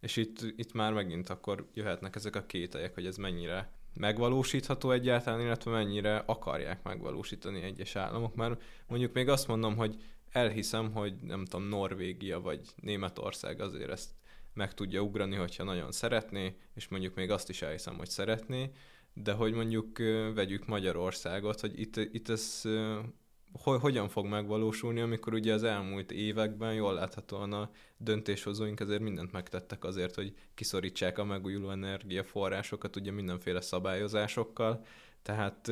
és 0.00 0.16
itt, 0.16 0.40
itt 0.56 0.72
már 0.72 0.92
megint 0.92 1.28
akkor 1.28 1.66
jöhetnek 1.74 2.16
ezek 2.16 2.36
a 2.36 2.46
kételyek, 2.46 2.94
hogy 2.94 3.06
ez 3.06 3.16
mennyire 3.16 3.72
megvalósítható 3.94 4.90
egyáltalán, 4.90 5.40
illetve 5.40 5.70
mennyire 5.70 6.16
akarják 6.16 6.82
megvalósítani 6.82 7.62
egyes 7.62 7.96
államok. 7.96 8.34
Mert 8.34 8.62
mondjuk 8.86 9.12
még 9.12 9.28
azt 9.28 9.48
mondom, 9.48 9.76
hogy 9.76 9.96
elhiszem, 10.30 10.92
hogy 10.92 11.14
nem 11.20 11.44
tudom, 11.44 11.68
Norvégia 11.68 12.40
vagy 12.40 12.60
Németország 12.76 13.60
azért 13.60 13.90
ezt 13.90 14.10
meg 14.54 14.74
tudja 14.74 15.00
ugrani, 15.00 15.36
hogyha 15.36 15.64
nagyon 15.64 15.92
szeretné, 15.92 16.56
és 16.74 16.88
mondjuk 16.88 17.14
még 17.14 17.30
azt 17.30 17.48
is 17.48 17.62
elhiszem, 17.62 17.96
hogy 17.96 18.08
szeretné, 18.08 18.70
de 19.14 19.32
hogy 19.32 19.52
mondjuk 19.52 19.98
vegyük 20.34 20.66
Magyarországot, 20.66 21.60
hogy 21.60 21.80
itt, 21.80 21.96
itt 21.96 22.28
ez 22.28 22.62
hogy, 23.62 23.80
hogyan 23.80 24.08
fog 24.08 24.26
megvalósulni, 24.26 25.00
amikor 25.00 25.32
ugye 25.34 25.52
az 25.52 25.62
elmúlt 25.62 26.12
években 26.12 26.74
jól 26.74 26.94
láthatóan 26.94 27.52
a 27.52 27.70
döntéshozóink 27.96 28.80
azért 28.80 29.00
mindent 29.00 29.32
megtettek 29.32 29.84
azért, 29.84 30.14
hogy 30.14 30.34
kiszorítsák 30.54 31.18
a 31.18 31.24
megújuló 31.24 31.70
energiaforrásokat 31.70 32.96
ugye 32.96 33.10
mindenféle 33.10 33.60
szabályozásokkal, 33.60 34.84
tehát 35.22 35.70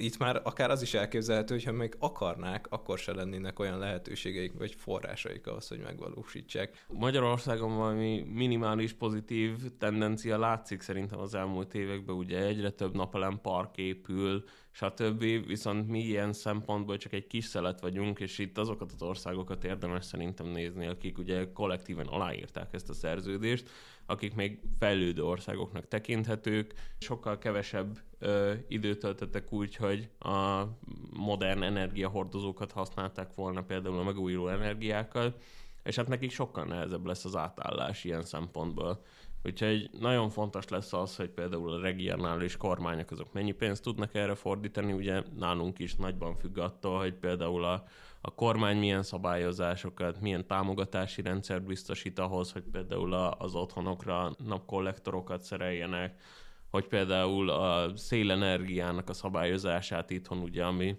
itt 0.00 0.18
már 0.18 0.40
akár 0.44 0.70
az 0.70 0.82
is 0.82 0.94
elképzelhető, 0.94 1.54
hogyha 1.54 1.72
még 1.72 1.94
akarnák, 1.98 2.66
akkor 2.68 2.98
se 2.98 3.12
lennének 3.12 3.58
olyan 3.58 3.78
lehetőségeik 3.78 4.52
vagy 4.58 4.74
forrásaik 4.74 5.46
ahhoz, 5.46 5.68
hogy 5.68 5.78
megvalósítsák. 5.78 6.84
Magyarországon 6.88 7.76
valami 7.76 8.20
minimális 8.32 8.92
pozitív 8.92 9.56
tendencia 9.78 10.38
látszik 10.38 10.80
szerintem 10.80 11.18
az 11.18 11.34
elmúlt 11.34 11.74
években, 11.74 12.16
ugye 12.16 12.44
egyre 12.44 12.70
több 12.70 12.94
napelem 12.94 13.40
park 13.40 13.76
épül, 13.76 14.44
stb. 14.70 15.46
Viszont 15.46 15.88
mi 15.88 15.98
ilyen 15.98 16.32
szempontból 16.32 16.96
csak 16.96 17.12
egy 17.12 17.26
kis 17.26 17.44
szelet 17.44 17.80
vagyunk, 17.80 18.20
és 18.20 18.38
itt 18.38 18.58
azokat 18.58 18.92
az 18.92 19.02
országokat 19.02 19.64
érdemes 19.64 20.04
szerintem 20.04 20.46
nézni, 20.46 20.86
akik 20.86 21.18
ugye 21.18 21.52
kollektíven 21.52 22.06
aláírták 22.06 22.74
ezt 22.74 22.88
a 22.88 22.94
szerződést, 22.94 23.70
akik 24.06 24.34
még 24.34 24.60
fejlődő 24.78 25.24
országoknak 25.24 25.88
tekinthetők, 25.88 26.74
sokkal 26.98 27.38
kevesebb 27.38 27.98
ö, 28.18 28.52
időt 28.68 28.98
töltöttek 28.98 29.52
úgy, 29.52 29.76
hogy 29.76 30.08
a 30.18 30.64
modern 31.16 31.62
energiahordozókat 31.62 32.72
használták 32.72 33.34
volna 33.34 33.62
például 33.62 33.98
a 33.98 34.02
megújuló 34.02 34.48
energiákkal, 34.48 35.34
és 35.82 35.96
hát 35.96 36.08
nekik 36.08 36.30
sokkal 36.30 36.64
nehezebb 36.64 37.06
lesz 37.06 37.24
az 37.24 37.36
átállás 37.36 38.04
ilyen 38.04 38.22
szempontból. 38.22 39.02
Úgyhogy 39.44 39.90
nagyon 40.00 40.28
fontos 40.28 40.68
lesz 40.68 40.92
az, 40.92 41.16
hogy 41.16 41.28
például 41.28 41.72
a 41.72 41.80
regionális 41.80 42.56
kormányok 42.56 43.10
azok 43.10 43.32
mennyi 43.32 43.52
pénzt 43.52 43.82
tudnak 43.82 44.14
erre 44.14 44.34
fordítani, 44.34 44.92
ugye 44.92 45.22
nálunk 45.38 45.78
is 45.78 45.94
nagyban 45.94 46.34
függ 46.36 46.58
attól, 46.58 46.98
hogy 46.98 47.14
például 47.14 47.64
a, 47.64 47.84
a 48.20 48.34
kormány 48.34 48.78
milyen 48.78 49.02
szabályozásokat, 49.02 50.20
milyen 50.20 50.46
támogatási 50.46 51.22
rendszert 51.22 51.64
biztosít 51.64 52.18
ahhoz, 52.18 52.52
hogy 52.52 52.64
például 52.72 53.14
az 53.14 53.54
otthonokra 53.54 54.32
napkollektorokat 54.44 55.42
szereljenek, 55.42 56.20
hogy 56.70 56.86
például 56.86 57.50
a 57.50 57.96
szélenergiának 57.96 59.08
a 59.08 59.12
szabályozását 59.12 60.10
itthon 60.10 60.38
ugye, 60.38 60.64
ami 60.64 60.96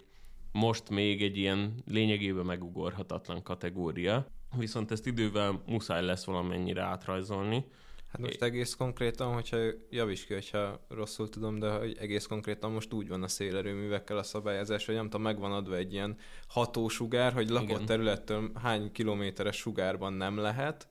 most 0.51 0.89
még 0.89 1.23
egy 1.23 1.37
ilyen 1.37 1.73
lényegében 1.85 2.45
megugorhatatlan 2.45 3.43
kategória, 3.43 4.25
viszont 4.57 4.91
ezt 4.91 5.07
idővel 5.07 5.61
muszáj 5.65 6.05
lesz 6.05 6.25
valamennyire 6.25 6.81
átrajzolni, 6.81 7.65
Hát 8.11 8.21
most 8.21 8.41
egész 8.41 8.73
konkrétan, 8.73 9.33
hogyha 9.33 9.57
javíts 9.89 10.25
ki, 10.25 10.33
hogyha 10.33 10.85
rosszul 10.87 11.29
tudom, 11.29 11.59
de 11.59 11.69
hogy 11.69 11.97
egész 11.99 12.25
konkrétan 12.25 12.71
most 12.71 12.93
úgy 12.93 13.07
van 13.07 13.23
a 13.23 13.27
szélerőművekkel 13.27 14.17
a 14.17 14.23
szabályozás, 14.23 14.85
hogy 14.85 14.95
nem 14.95 15.03
tudom, 15.03 15.21
megvan 15.21 15.51
adva 15.51 15.75
egy 15.75 15.93
ilyen 15.93 16.17
hatósugár, 16.47 17.33
hogy 17.33 17.49
lakott 17.49 17.69
Igen. 17.69 17.85
területtől 17.85 18.51
hány 18.61 18.91
kilométeres 18.91 19.55
sugárban 19.55 20.13
nem 20.13 20.37
lehet, 20.37 20.87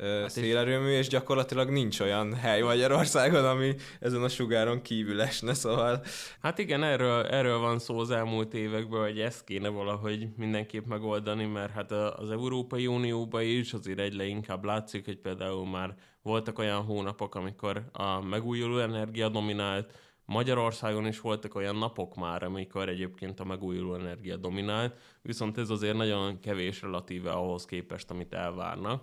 hát 0.00 0.30
szélerőmű, 0.30 0.90
és 0.90 1.08
gyakorlatilag 1.08 1.70
nincs 1.70 2.00
olyan 2.00 2.34
hely 2.34 2.60
Magyarországon, 2.60 3.44
ami 3.44 3.74
ezen 4.00 4.22
a 4.22 4.28
sugáron 4.28 4.82
kívül 4.82 5.20
esne, 5.20 5.54
szóval... 5.54 6.02
Hát 6.40 6.58
igen, 6.58 6.82
erről, 6.82 7.26
erről 7.26 7.58
van 7.58 7.78
szó 7.78 7.98
az 7.98 8.10
elmúlt 8.10 8.54
években, 8.54 9.00
hogy 9.00 9.20
ezt 9.20 9.44
kéne 9.44 9.68
valahogy 9.68 10.28
mindenképp 10.36 10.86
megoldani, 10.86 11.44
mert 11.44 11.72
hát 11.72 11.92
az 11.92 12.30
Európai 12.30 12.86
Unióban 12.86 13.42
is 13.42 13.72
azért 13.72 13.98
egyre 13.98 14.24
inkább 14.24 14.64
látszik, 14.64 15.04
hogy 15.04 15.18
például 15.18 15.68
már 15.68 15.94
voltak 16.22 16.58
olyan 16.58 16.82
hónapok, 16.82 17.34
amikor 17.34 17.84
a 17.92 18.20
megújuló 18.20 18.78
energia 18.78 19.28
dominált, 19.28 19.92
Magyarországon 20.24 21.06
is 21.06 21.20
voltak 21.20 21.54
olyan 21.54 21.76
napok 21.76 22.16
már, 22.16 22.42
amikor 22.42 22.88
egyébként 22.88 23.40
a 23.40 23.44
megújuló 23.44 23.94
energia 23.94 24.36
dominált, 24.36 24.96
viszont 25.22 25.58
ez 25.58 25.70
azért 25.70 25.96
nagyon 25.96 26.40
kevés 26.40 26.82
relatíve 26.82 27.30
ahhoz 27.30 27.64
képest, 27.64 28.10
amit 28.10 28.34
elvárnak. 28.34 29.02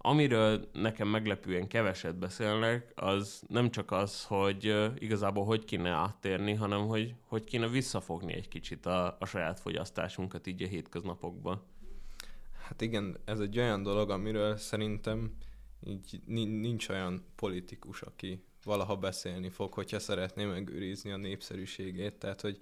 Amiről 0.00 0.68
nekem 0.72 1.08
meglepően 1.08 1.68
keveset 1.68 2.18
beszélnek, 2.18 2.92
az 2.94 3.42
nem 3.48 3.70
csak 3.70 3.90
az, 3.90 4.24
hogy 4.24 4.92
igazából 4.98 5.44
hogy 5.44 5.64
kéne 5.64 5.90
áttérni, 5.90 6.54
hanem 6.54 6.86
hogy 6.86 7.14
hogy 7.26 7.44
kéne 7.44 7.68
visszafogni 7.68 8.32
egy 8.32 8.48
kicsit 8.48 8.86
a, 8.86 9.16
a 9.20 9.26
saját 9.26 9.60
fogyasztásunkat 9.60 10.46
így 10.46 10.62
a 10.62 10.66
hétköznapokban. 10.66 11.62
Hát 12.68 12.80
igen, 12.80 13.16
ez 13.24 13.40
egy 13.40 13.58
olyan 13.58 13.82
dolog, 13.82 14.10
amiről 14.10 14.56
szerintem 14.56 15.36
így 15.86 16.20
nincs 16.26 16.88
olyan 16.88 17.24
politikus, 17.34 18.02
aki 18.02 18.44
valaha 18.64 18.96
beszélni 18.96 19.48
fog, 19.48 19.72
hogyha 19.72 19.98
szeretné 19.98 20.44
megőrizni 20.44 21.10
a 21.10 21.16
népszerűségét. 21.16 22.14
Tehát, 22.14 22.40
hogy 22.40 22.58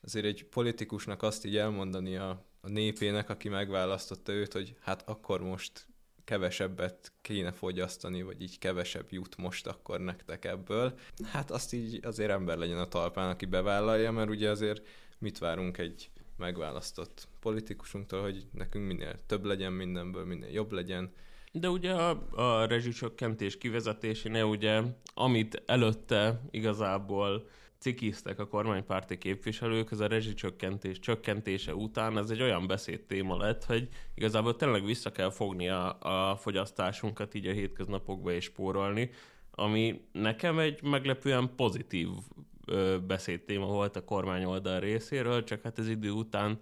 azért 0.00 0.24
egy 0.24 0.44
politikusnak 0.44 1.22
azt 1.22 1.44
így 1.44 1.56
elmondani 1.56 2.16
a, 2.16 2.44
a 2.60 2.68
népének, 2.68 3.30
aki 3.30 3.48
megválasztotta 3.48 4.32
őt, 4.32 4.52
hogy 4.52 4.76
hát 4.80 5.08
akkor 5.08 5.40
most 5.42 5.86
kevesebbet 6.28 7.12
kéne 7.20 7.52
fogyasztani, 7.52 8.22
vagy 8.22 8.42
így 8.42 8.58
kevesebb 8.58 9.06
jut 9.10 9.36
most 9.36 9.66
akkor 9.66 10.00
nektek 10.00 10.44
ebből. 10.44 10.98
Hát 11.24 11.50
azt 11.50 11.72
így 11.72 12.00
azért 12.04 12.30
ember 12.30 12.58
legyen 12.58 12.78
a 12.78 12.88
talpán, 12.88 13.30
aki 13.30 13.46
bevállalja, 13.46 14.12
mert 14.12 14.30
ugye 14.30 14.50
azért 14.50 14.86
mit 15.18 15.38
várunk 15.38 15.78
egy 15.78 16.10
megválasztott 16.36 17.28
politikusunktól, 17.40 18.22
hogy 18.22 18.46
nekünk 18.52 18.86
minél 18.86 19.14
több 19.26 19.44
legyen 19.44 19.72
mindenből, 19.72 20.24
minél 20.24 20.50
jobb 20.50 20.72
legyen, 20.72 21.12
de 21.52 21.68
ugye 21.68 21.92
a, 21.92 22.28
a 22.30 22.66
rezsicsökkentés 22.66 23.58
kivezetésénél 23.58 24.44
ugye, 24.44 24.82
amit 25.14 25.62
előtte 25.66 26.40
igazából 26.50 27.48
cikiztek 27.78 28.38
a 28.38 28.48
kormánypárti 28.48 29.18
képviselők, 29.18 29.90
ez 29.90 30.00
a 30.00 30.06
rezsicsökkentés 30.06 30.98
csökkentése 30.98 31.74
után 31.74 32.18
ez 32.18 32.30
egy 32.30 32.42
olyan 32.42 32.66
beszédtéma 32.66 33.36
lett, 33.36 33.64
hogy 33.64 33.88
igazából 34.14 34.56
tényleg 34.56 34.84
vissza 34.84 35.12
kell 35.12 35.30
fogni 35.30 35.68
a, 35.68 35.98
a 36.30 36.36
fogyasztásunkat 36.36 37.34
így 37.34 37.46
a 37.46 37.52
hétköznapokba 37.52 38.32
és 38.32 38.44
spórolni, 38.44 39.10
ami 39.50 40.00
nekem 40.12 40.58
egy 40.58 40.82
meglepően 40.82 41.54
pozitív 41.56 42.08
ö, 42.66 42.96
beszédtéma 43.06 43.66
volt 43.66 43.96
a 43.96 44.04
kormány 44.04 44.44
oldal 44.44 44.80
részéről, 44.80 45.44
csak 45.44 45.62
hát 45.62 45.78
ez 45.78 45.88
idő 45.88 46.10
után 46.10 46.58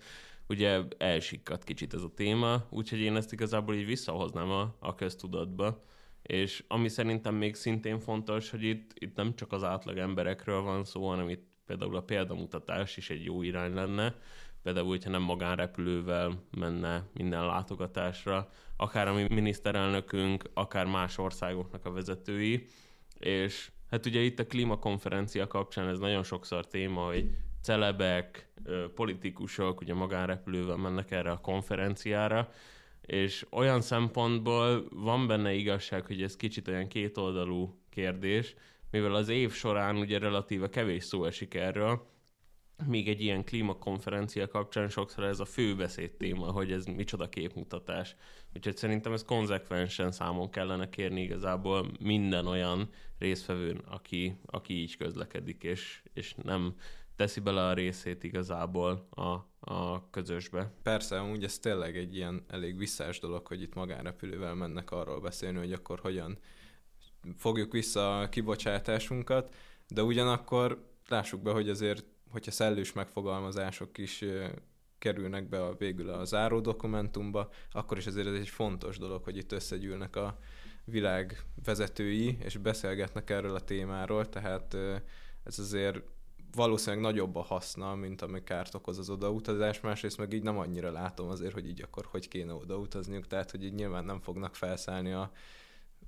ugye 0.48 0.80
elsikkadt 0.98 1.64
kicsit 1.64 1.94
ez 1.94 2.02
a 2.02 2.14
téma, 2.14 2.66
úgyhogy 2.70 2.98
én 2.98 3.16
ezt 3.16 3.32
igazából 3.32 3.74
így 3.74 3.86
visszahoznám 3.86 4.50
a, 4.50 4.74
a 4.78 4.94
köztudatba. 4.94 5.84
És 6.26 6.64
ami 6.68 6.88
szerintem 6.88 7.34
még 7.34 7.54
szintén 7.54 7.98
fontos, 7.98 8.50
hogy 8.50 8.62
itt, 8.62 8.90
itt 8.94 9.16
nem 9.16 9.34
csak 9.34 9.52
az 9.52 9.64
átlag 9.64 9.96
emberekről 9.96 10.60
van 10.60 10.84
szó, 10.84 11.08
hanem 11.08 11.28
itt 11.28 11.46
például 11.66 11.96
a 11.96 12.02
példamutatás 12.02 12.96
is 12.96 13.10
egy 13.10 13.24
jó 13.24 13.42
irány 13.42 13.74
lenne. 13.74 14.14
például, 14.62 14.88
hogyha 14.88 15.10
nem 15.10 15.22
magánrepülővel 15.22 16.42
menne 16.58 17.04
minden 17.12 17.46
látogatásra, 17.46 18.48
akár 18.76 19.08
a 19.08 19.12
mi 19.12 19.26
miniszterelnökünk, 19.28 20.44
akár 20.54 20.86
más 20.86 21.18
országoknak 21.18 21.84
a 21.84 21.92
vezetői, 21.92 22.66
és 23.18 23.70
hát 23.90 24.06
ugye 24.06 24.20
itt 24.20 24.38
a 24.38 24.46
klímakonferencia 24.46 25.46
kapcsán 25.46 25.88
ez 25.88 25.98
nagyon 25.98 26.22
sokszor 26.22 26.66
téma, 26.66 27.04
hogy 27.04 27.30
celebek, 27.62 28.52
politikusok 28.94 29.80
ugye 29.80 29.94
magánrepülővel 29.94 30.76
mennek 30.76 31.10
erre 31.10 31.30
a 31.30 31.40
konferenciára, 31.40 32.48
és 33.06 33.46
olyan 33.50 33.80
szempontból 33.80 34.88
van 34.90 35.26
benne 35.26 35.52
igazság, 35.52 36.06
hogy 36.06 36.22
ez 36.22 36.36
kicsit 36.36 36.68
olyan 36.68 36.88
kétoldalú 36.88 37.78
kérdés, 37.90 38.54
mivel 38.90 39.14
az 39.14 39.28
év 39.28 39.52
során 39.52 39.96
ugye 39.96 40.18
relatíve 40.18 40.68
kevés 40.68 41.04
szó 41.04 41.24
esik 41.24 41.54
erről, 41.54 42.14
még 42.84 43.08
egy 43.08 43.20
ilyen 43.20 43.44
klímakonferencia 43.44 44.48
kapcsán 44.48 44.88
sokszor 44.88 45.24
ez 45.24 45.40
a 45.40 45.44
fő 45.44 45.86
téma, 46.18 46.50
hogy 46.50 46.72
ez 46.72 46.84
micsoda 46.84 47.28
képmutatás. 47.28 48.16
Úgyhogy 48.54 48.76
szerintem 48.76 49.12
ez 49.12 49.24
konzekvensen 49.24 50.12
számon 50.12 50.50
kellene 50.50 50.88
kérni 50.88 51.22
igazából 51.22 51.90
minden 52.00 52.46
olyan 52.46 52.88
részfevőn, 53.18 53.76
aki, 53.76 54.36
aki 54.46 54.74
így 54.74 54.96
közlekedik, 54.96 55.62
és, 55.62 56.02
és 56.12 56.34
nem 56.42 56.74
teszi 57.16 57.40
bele 57.40 57.66
a 57.66 57.72
részét 57.72 58.24
igazából 58.24 59.08
a, 59.10 59.30
a 59.60 60.10
közösbe. 60.10 60.72
Persze, 60.82 61.18
amúgy 61.18 61.44
ez 61.44 61.58
tényleg 61.58 61.96
egy 61.96 62.16
ilyen 62.16 62.44
elég 62.48 62.78
visszás 62.78 63.18
dolog, 63.18 63.46
hogy 63.46 63.62
itt 63.62 63.74
magánrepülővel 63.74 64.54
mennek 64.54 64.90
arról 64.90 65.20
beszélni, 65.20 65.58
hogy 65.58 65.72
akkor 65.72 65.98
hogyan 65.98 66.38
fogjuk 67.36 67.72
vissza 67.72 68.20
a 68.20 68.28
kibocsátásunkat, 68.28 69.54
de 69.88 70.02
ugyanakkor 70.02 70.84
lássuk 71.08 71.42
be, 71.42 71.50
hogy 71.50 71.68
azért, 71.68 72.04
hogyha 72.30 72.50
szellős 72.50 72.92
megfogalmazások 72.92 73.98
is 73.98 74.24
kerülnek 74.98 75.48
be 75.48 75.64
a, 75.64 75.74
végül 75.76 76.08
a 76.10 76.24
záró 76.24 76.60
dokumentumba, 76.60 77.50
akkor 77.72 77.98
is 77.98 78.06
azért 78.06 78.26
ez 78.26 78.34
egy 78.34 78.48
fontos 78.48 78.98
dolog, 78.98 79.24
hogy 79.24 79.36
itt 79.36 79.52
összegyűlnek 79.52 80.16
a 80.16 80.38
világ 80.84 81.44
vezetői, 81.64 82.38
és 82.44 82.56
beszélgetnek 82.56 83.30
erről 83.30 83.54
a 83.54 83.64
témáról, 83.64 84.28
tehát 84.28 84.74
ez 85.44 85.58
azért 85.58 86.02
valószínűleg 86.56 87.04
nagyobb 87.04 87.36
a 87.36 87.42
haszna, 87.42 87.94
mint 87.94 88.22
ami 88.22 88.42
kárt 88.42 88.74
okoz 88.74 88.98
az 88.98 89.10
odautazás, 89.10 89.80
másrészt 89.80 90.18
meg 90.18 90.32
így 90.32 90.42
nem 90.42 90.58
annyira 90.58 90.90
látom 90.90 91.28
azért, 91.28 91.52
hogy 91.52 91.68
így 91.68 91.82
akkor 91.82 92.06
hogy 92.10 92.28
kéne 92.28 92.52
odautazniuk, 92.52 93.26
tehát 93.26 93.50
hogy 93.50 93.64
így 93.64 93.74
nyilván 93.74 94.04
nem 94.04 94.20
fognak 94.20 94.54
felszállni 94.54 95.12
a 95.12 95.32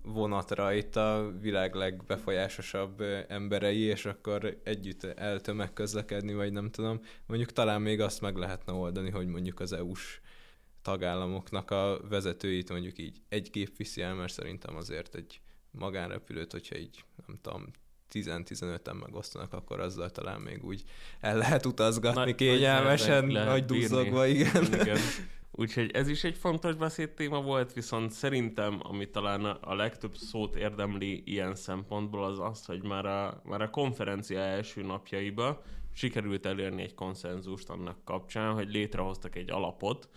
vonatra 0.02 0.72
itt 0.72 0.96
a 0.96 1.32
világ 1.40 1.74
legbefolyásosabb 1.74 3.00
emberei, 3.28 3.80
és 3.80 4.04
akkor 4.04 4.60
együtt 4.64 5.04
eltömeg 5.04 5.72
közlekedni, 5.72 6.34
vagy 6.34 6.52
nem 6.52 6.70
tudom. 6.70 7.00
Mondjuk 7.26 7.52
talán 7.52 7.82
még 7.82 8.00
azt 8.00 8.20
meg 8.20 8.36
lehetne 8.36 8.72
oldani, 8.72 9.10
hogy 9.10 9.26
mondjuk 9.26 9.60
az 9.60 9.72
EU-s 9.72 10.20
tagállamoknak 10.82 11.70
a 11.70 12.00
vezetőit 12.08 12.70
mondjuk 12.70 12.98
így 12.98 13.20
egy 13.28 13.50
gép 13.50 13.76
viszi 13.76 14.02
el, 14.02 14.14
mert 14.14 14.32
szerintem 14.32 14.76
azért 14.76 15.14
egy 15.14 15.40
magánrepülőt, 15.70 16.52
hogyha 16.52 16.76
így 16.76 17.04
nem 17.26 17.38
tudom, 17.40 17.70
10-15-en 18.12 19.00
megosztanak, 19.00 19.52
akkor 19.52 19.80
azzal 19.80 20.10
talán 20.10 20.40
még 20.40 20.64
úgy 20.64 20.82
el 21.20 21.36
lehet 21.36 21.66
utazgatni 21.66 22.30
Na, 22.30 22.34
kényelmesen, 22.34 23.24
nagy 23.24 23.64
duzzogva, 23.64 24.26
igen. 24.26 24.64
igen. 24.64 24.98
Úgyhogy 25.50 25.90
ez 25.90 26.08
is 26.08 26.24
egy 26.24 26.36
fontos 26.36 26.74
beszédtéma 26.74 27.42
volt, 27.42 27.72
viszont 27.72 28.10
szerintem, 28.10 28.78
ami 28.82 29.10
talán 29.10 29.44
a 29.44 29.74
legtöbb 29.74 30.16
szót 30.16 30.56
érdemli 30.56 31.22
ilyen 31.24 31.54
szempontból, 31.54 32.24
az 32.24 32.38
az, 32.38 32.64
hogy 32.64 32.82
már 32.82 33.06
a, 33.06 33.40
már 33.44 33.60
a 33.60 33.70
konferencia 33.70 34.38
első 34.38 34.82
napjaiba 34.82 35.62
sikerült 35.92 36.46
elérni 36.46 36.82
egy 36.82 36.94
konszenzust 36.94 37.68
annak 37.68 38.04
kapcsán, 38.04 38.54
hogy 38.54 38.68
létrehoztak 38.72 39.36
egy 39.36 39.50
alapot, 39.50 40.08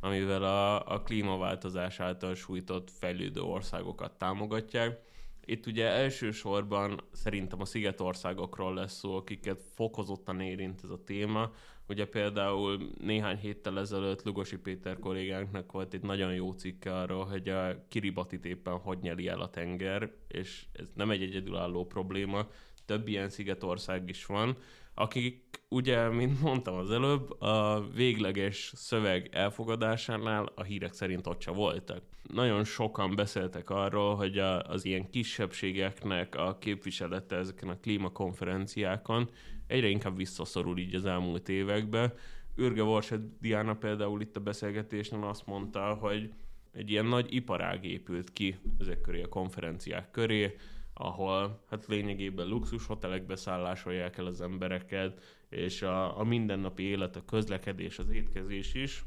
amivel 0.00 0.42
a, 0.42 0.86
a 0.86 1.02
klímaváltozás 1.02 2.00
által 2.00 2.34
sújtott 2.34 2.90
fejlődő 2.90 3.40
országokat 3.40 4.18
támogatják, 4.18 5.00
itt 5.48 5.66
ugye 5.66 5.86
elsősorban 5.86 7.00
szerintem 7.12 7.60
a 7.60 7.64
szigetországokról 7.64 8.74
lesz 8.74 8.98
szó, 8.98 9.16
akiket 9.16 9.60
fokozottan 9.74 10.40
érint 10.40 10.80
ez 10.84 10.90
a 10.90 11.02
téma. 11.04 11.52
Ugye 11.88 12.06
például 12.06 12.90
néhány 13.00 13.36
héttel 13.36 13.78
ezelőtt 13.78 14.22
Lugosi 14.22 14.56
Péter 14.56 14.98
kollégánknak 14.98 15.72
volt 15.72 15.94
egy 15.94 16.02
nagyon 16.02 16.34
jó 16.34 16.52
cikke 16.52 16.98
arról, 16.98 17.24
hogy 17.24 17.48
a 17.48 17.86
Kiribatit 17.88 18.44
éppen 18.44 18.78
hogy 18.78 18.98
nyeli 19.00 19.28
el 19.28 19.40
a 19.40 19.50
tenger, 19.50 20.12
és 20.28 20.66
ez 20.72 20.90
nem 20.94 21.10
egy 21.10 21.22
egyedülálló 21.22 21.86
probléma, 21.86 22.48
több 22.84 23.08
ilyen 23.08 23.28
szigetország 23.28 24.08
is 24.08 24.26
van, 24.26 24.56
akik 24.98 25.60
ugye, 25.68 26.08
mint 26.08 26.40
mondtam 26.40 26.76
az 26.76 26.90
előbb, 26.90 27.40
a 27.40 27.88
végleges 27.94 28.72
szöveg 28.74 29.28
elfogadásánál 29.32 30.52
a 30.54 30.62
hírek 30.62 30.92
szerint 30.92 31.26
ott 31.26 31.40
se 31.40 31.50
voltak. 31.50 32.02
Nagyon 32.22 32.64
sokan 32.64 33.14
beszéltek 33.14 33.70
arról, 33.70 34.14
hogy 34.14 34.38
a, 34.38 34.62
az 34.62 34.84
ilyen 34.84 35.10
kisebbségeknek 35.10 36.34
a 36.34 36.58
képviselete 36.58 37.36
ezeken 37.36 37.68
a 37.68 37.80
klímakonferenciákon 37.80 39.30
egyre 39.66 39.88
inkább 39.88 40.16
visszaszorul 40.16 40.78
így 40.78 40.94
az 40.94 41.04
elmúlt 41.04 41.48
években. 41.48 42.12
Ürge 42.56 42.82
Vorset 42.82 43.38
Diana 43.40 43.74
például 43.74 44.20
itt 44.20 44.36
a 44.36 44.40
beszélgetésnél 44.40 45.24
azt 45.24 45.46
mondta, 45.46 45.94
hogy 45.94 46.32
egy 46.72 46.90
ilyen 46.90 47.06
nagy 47.06 47.34
iparág 47.34 47.84
épült 47.84 48.32
ki 48.32 48.58
ezek 48.78 49.00
köré 49.00 49.22
a 49.22 49.28
konferenciák 49.28 50.10
köré, 50.10 50.56
ahol 50.98 51.62
hát 51.70 51.86
lényegében 51.86 52.46
luxus 52.46 52.86
hotelekbe 52.86 53.36
szállásolják 53.36 54.18
el 54.18 54.26
az 54.26 54.40
embereket, 54.40 55.22
és 55.48 55.82
a, 55.82 56.18
a 56.18 56.24
mindennapi 56.24 56.82
élet, 56.82 57.16
a 57.16 57.24
közlekedés, 57.24 57.98
az 57.98 58.10
étkezés 58.10 58.74
is 58.74 59.04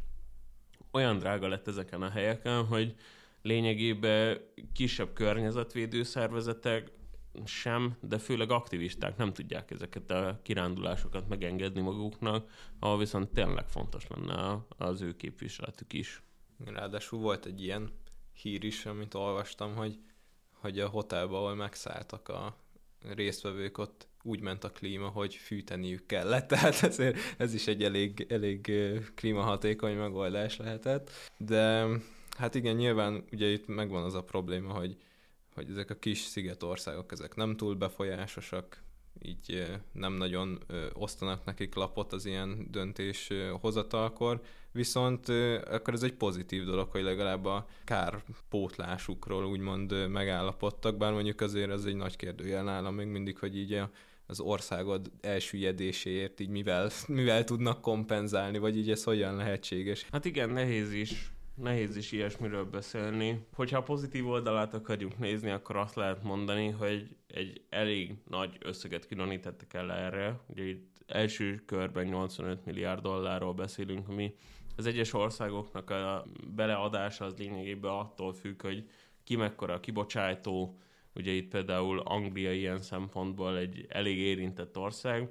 olyan 0.91 1.17
drága 1.17 1.47
lett 1.47 1.67
ezeken 1.67 2.01
a 2.01 2.09
helyeken, 2.09 2.65
hogy 2.65 2.95
lényegében 3.41 4.39
kisebb 4.73 5.13
környezetvédő 5.13 6.03
szervezetek 6.03 6.91
sem, 7.45 7.97
de 8.01 8.17
főleg 8.17 8.51
aktivisták 8.51 9.17
nem 9.17 9.33
tudják 9.33 9.71
ezeket 9.71 10.11
a 10.11 10.39
kirándulásokat 10.43 11.27
megengedni 11.27 11.81
maguknak, 11.81 12.49
ahol 12.79 12.97
viszont 12.97 13.29
tényleg 13.29 13.67
fontos 13.67 14.07
lenne 14.07 14.65
az 14.77 15.01
ő 15.01 15.15
képviseletük 15.15 15.93
is. 15.93 16.21
Ráadásul 16.65 17.19
volt 17.19 17.45
egy 17.45 17.63
ilyen 17.63 17.89
hír 18.33 18.63
is, 18.63 18.85
amit 18.85 19.13
olvastam, 19.13 19.75
hogy 19.75 19.99
hogy 20.61 20.79
a 20.79 20.87
hotelba, 20.87 21.37
ahol 21.37 21.55
megszálltak 21.55 22.29
a 22.29 22.55
résztvevők, 23.15 23.77
ott 23.77 24.07
úgy 24.23 24.41
ment 24.41 24.63
a 24.63 24.69
klíma, 24.71 25.07
hogy 25.07 25.35
fűteniük 25.35 26.05
kellett, 26.05 26.47
tehát 26.53 26.83
ezért 26.83 27.17
ez 27.37 27.53
is 27.53 27.67
egy 27.67 27.83
elég, 27.83 28.25
elég 28.29 28.71
klímahatékony 29.15 29.95
megoldás 29.95 30.57
lehetett. 30.57 31.11
De 31.37 31.87
hát 32.37 32.55
igen, 32.55 32.75
nyilván 32.75 33.23
ugye 33.31 33.47
itt 33.47 33.67
megvan 33.67 34.03
az 34.03 34.13
a 34.13 34.23
probléma, 34.23 34.73
hogy, 34.73 34.97
hogy 35.53 35.69
ezek 35.69 35.89
a 35.89 35.95
kis 35.95 36.19
szigetországok, 36.19 37.11
ezek 37.11 37.35
nem 37.35 37.55
túl 37.55 37.75
befolyásosak, 37.75 38.81
így 39.21 39.65
nem 39.91 40.13
nagyon 40.13 40.59
osztanak 40.93 41.45
nekik 41.45 41.75
lapot 41.75 42.13
az 42.13 42.25
ilyen 42.25 42.67
döntés 42.71 43.29
hozatalkor, 43.61 44.41
viszont 44.71 45.29
akkor 45.69 45.93
ez 45.93 46.03
egy 46.03 46.13
pozitív 46.13 46.63
dolog, 46.63 46.89
hogy 46.89 47.03
legalább 47.03 47.45
a 47.45 47.67
kárpótlásukról 47.83 49.45
úgymond 49.45 50.09
megállapodtak, 50.09 50.97
bár 50.97 51.13
mondjuk 51.13 51.41
azért 51.41 51.71
ez 51.71 51.85
egy 51.85 51.95
nagy 51.95 52.15
kérdőjel 52.15 52.63
nálam 52.63 52.95
még 52.95 53.07
mindig, 53.07 53.37
hogy 53.37 53.57
így 53.57 53.81
az 54.25 54.39
országod 54.39 55.11
elsüllyedéséért 55.21 56.39
így 56.39 56.49
mivel, 56.49 56.89
mivel 57.07 57.43
tudnak 57.43 57.81
kompenzálni, 57.81 58.57
vagy 58.57 58.77
így 58.77 58.91
ez 58.91 59.03
hogyan 59.03 59.35
lehetséges? 59.35 60.05
Hát 60.11 60.25
igen, 60.25 60.49
nehéz 60.49 60.93
is 60.93 61.31
nehéz 61.55 61.95
is 61.95 62.11
ilyesmiről 62.11 62.65
beszélni. 62.65 63.45
Hogyha 63.53 63.77
a 63.77 63.83
pozitív 63.83 64.27
oldalát 64.27 64.73
akarjuk 64.73 65.17
nézni, 65.17 65.49
akkor 65.49 65.75
azt 65.75 65.95
lehet 65.95 66.23
mondani, 66.23 66.69
hogy 66.69 67.15
egy 67.27 67.61
elég 67.69 68.15
nagy 68.29 68.57
összeget 68.59 69.07
különítettek 69.07 69.73
el 69.73 69.91
erre. 69.91 70.39
Ugye 70.47 70.63
itt 70.63 71.03
első 71.07 71.63
körben 71.65 72.05
85 72.05 72.65
milliárd 72.65 73.01
dollárról 73.01 73.53
beszélünk, 73.53 74.07
ami 74.09 74.35
az 74.77 74.85
egyes 74.85 75.13
országoknak 75.13 75.89
a 75.89 76.25
beleadása 76.55 77.25
az 77.25 77.37
lényegében 77.37 77.91
attól 77.91 78.33
függ, 78.33 78.61
hogy 78.61 78.89
ki 79.23 79.35
mekkora 79.35 79.73
a 79.73 79.79
kibocsátó, 79.79 80.77
ugye 81.15 81.31
itt 81.31 81.49
például 81.49 81.99
Anglia 81.99 82.53
ilyen 82.53 82.81
szempontból 82.81 83.57
egy 83.57 83.85
elég 83.89 84.17
érintett 84.17 84.77
ország, 84.77 85.29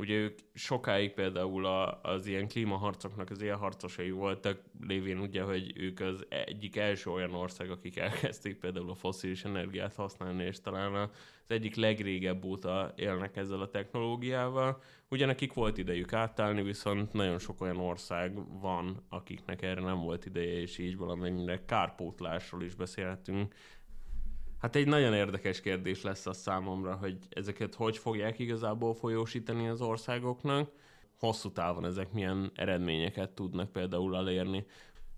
Ugye 0.00 0.14
ők 0.14 0.38
sokáig 0.54 1.12
például 1.12 1.66
a, 1.66 2.00
az 2.02 2.26
ilyen 2.26 2.48
klímaharcoknak 2.48 3.30
az 3.30 3.42
élharcosai 3.42 4.10
voltak, 4.10 4.60
lévén 4.86 5.18
ugye, 5.18 5.42
hogy 5.42 5.72
ők 5.76 6.00
az 6.00 6.26
egyik 6.28 6.76
első 6.76 7.10
olyan 7.10 7.34
ország, 7.34 7.70
akik 7.70 7.96
elkezdték 7.96 8.58
például 8.58 8.90
a 8.90 8.94
foszilis 8.94 9.44
energiát 9.44 9.94
használni, 9.94 10.44
és 10.44 10.60
talán 10.60 10.94
az 10.94 11.10
egyik 11.46 11.74
legrégebb 11.74 12.44
óta 12.44 12.92
élnek 12.96 13.36
ezzel 13.36 13.60
a 13.60 13.70
technológiával. 13.70 14.82
Ugye 15.08 15.26
nekik 15.26 15.52
volt 15.52 15.78
idejük 15.78 16.12
átállni, 16.12 16.62
viszont 16.62 17.12
nagyon 17.12 17.38
sok 17.38 17.60
olyan 17.60 17.76
ország 17.76 18.60
van, 18.60 19.04
akiknek 19.08 19.62
erre 19.62 19.80
nem 19.80 19.98
volt 19.98 20.26
ideje, 20.26 20.60
és 20.60 20.78
így 20.78 20.96
valamennyire 20.96 21.64
kárpótlásról 21.64 22.62
is 22.62 22.74
beszélhetünk 22.74 23.54
Hát 24.60 24.76
egy 24.76 24.86
nagyon 24.86 25.14
érdekes 25.14 25.60
kérdés 25.60 26.02
lesz 26.02 26.26
a 26.26 26.32
számomra, 26.32 26.94
hogy 26.94 27.16
ezeket 27.30 27.74
hogy 27.74 27.98
fogják 27.98 28.38
igazából 28.38 28.94
folyósítani 28.94 29.68
az 29.68 29.80
országoknak, 29.80 30.70
hosszú 31.18 31.52
távon 31.52 31.84
ezek 31.84 32.12
milyen 32.12 32.50
eredményeket 32.54 33.30
tudnak 33.30 33.72
például 33.72 34.16
elérni. 34.16 34.66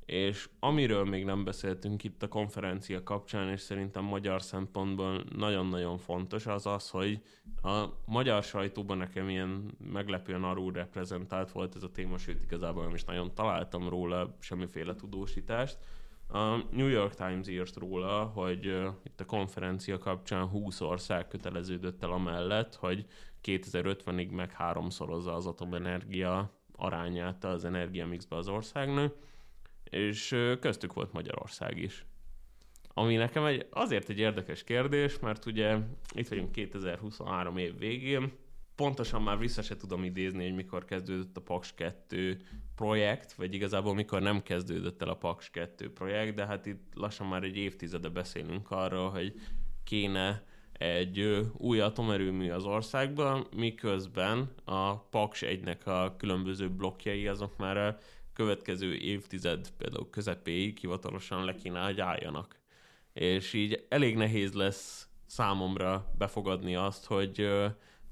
És 0.07 0.48
amiről 0.61 1.05
még 1.05 1.24
nem 1.24 1.44
beszéltünk 1.44 2.05
itt 2.05 2.22
a 2.22 2.28
konferencia 2.28 3.02
kapcsán, 3.02 3.48
és 3.48 3.61
szerintem 3.61 4.05
magyar 4.05 4.42
szempontból 4.42 5.24
nagyon-nagyon 5.37 5.98
fontos, 5.98 6.46
az 6.46 6.66
az, 6.66 6.90
hogy 6.90 7.20
a 7.62 7.85
magyar 8.05 8.42
sajtóban 8.42 8.96
nekem 8.96 9.28
ilyen 9.28 9.76
meglepően 9.92 10.44
arról 10.44 10.72
reprezentált 10.72 11.52
volt 11.52 11.76
ez 11.76 11.83
a 11.83 11.90
téma, 11.90 12.18
sőt 12.18 12.42
igazából 12.42 12.85
nem 12.85 12.94
is 12.94 13.05
nagyon 13.05 13.35
találtam 13.35 13.88
róla 13.88 14.37
semmiféle 14.40 14.94
tudósítást. 14.94 15.78
A 16.33 16.57
New 16.71 16.87
York 16.87 17.14
Times 17.14 17.49
írt 17.49 17.77
róla, 17.77 18.25
hogy 18.25 18.64
itt 19.05 19.21
a 19.21 19.25
konferencia 19.25 19.99
kapcsán 19.99 20.47
20 20.47 20.81
ország 20.81 21.29
köteleződött 21.29 22.03
el 22.03 22.11
amellett, 22.11 22.75
hogy 22.75 23.07
2050-ig 23.45 24.31
meg 24.31 24.53
háromszorozza 24.53 25.35
az 25.35 25.47
atomenergia 25.47 26.51
arányát 26.77 27.45
az 27.45 27.64
energiamixbe 27.64 28.37
az 28.37 28.49
országnak 28.49 29.14
és 29.92 30.37
köztük 30.61 30.92
volt 30.92 31.12
Magyarország 31.12 31.79
is. 31.79 32.05
Ami 32.95 33.16
nekem 33.16 33.45
egy, 33.45 33.66
azért 33.71 34.09
egy 34.09 34.18
érdekes 34.18 34.64
kérdés, 34.64 35.18
mert 35.18 35.47
ugye 35.47 35.77
itt 36.14 36.29
vagyunk 36.29 36.53
2023 36.53 37.57
év 37.57 37.79
végén, 37.79 38.33
pontosan 38.74 39.22
már 39.22 39.38
vissza 39.38 39.62
se 39.62 39.76
tudom 39.76 40.04
idézni, 40.04 40.44
hogy 40.44 40.54
mikor 40.54 40.85
kezdődött 40.85 41.37
a 41.37 41.40
Paks 41.40 41.74
2 41.74 42.40
projekt, 42.74 43.32
vagy 43.32 43.54
igazából 43.54 43.94
mikor 43.94 44.20
nem 44.20 44.42
kezdődött 44.42 45.02
el 45.02 45.08
a 45.08 45.16
Paks 45.16 45.50
2 45.50 45.92
projekt, 45.92 46.35
de 46.35 46.46
hát 46.46 46.66
itt 46.66 46.92
lassan 46.94 47.26
már 47.26 47.42
egy 47.42 47.56
évtizede 47.56 48.08
beszélünk 48.08 48.70
arról, 48.70 49.11
hogy 49.11 49.35
kéne 49.85 50.44
egy 50.72 51.48
új 51.52 51.80
atomerőmű 51.80 52.50
az 52.50 52.64
országban, 52.64 53.46
miközben 53.56 54.50
a 54.64 54.96
Paks 54.98 55.42
1-nek 55.46 55.85
a 55.85 56.16
különböző 56.16 56.70
blokkjai 56.70 57.26
azok 57.26 57.56
már 57.56 57.98
következő 58.32 58.94
évtized 58.94 59.70
például 59.78 60.11
közepéig 60.11 60.78
hivatalosan 60.78 61.44
le 61.44 61.54
kéne, 61.54 61.85
hogy 61.85 62.00
álljanak. 62.00 62.61
És 63.12 63.52
így 63.52 63.87
elég 63.88 64.16
nehéz 64.16 64.52
lesz 64.52 65.08
számomra 65.26 66.12
befogadni 66.18 66.76
azt, 66.76 67.06
hogy 67.06 67.48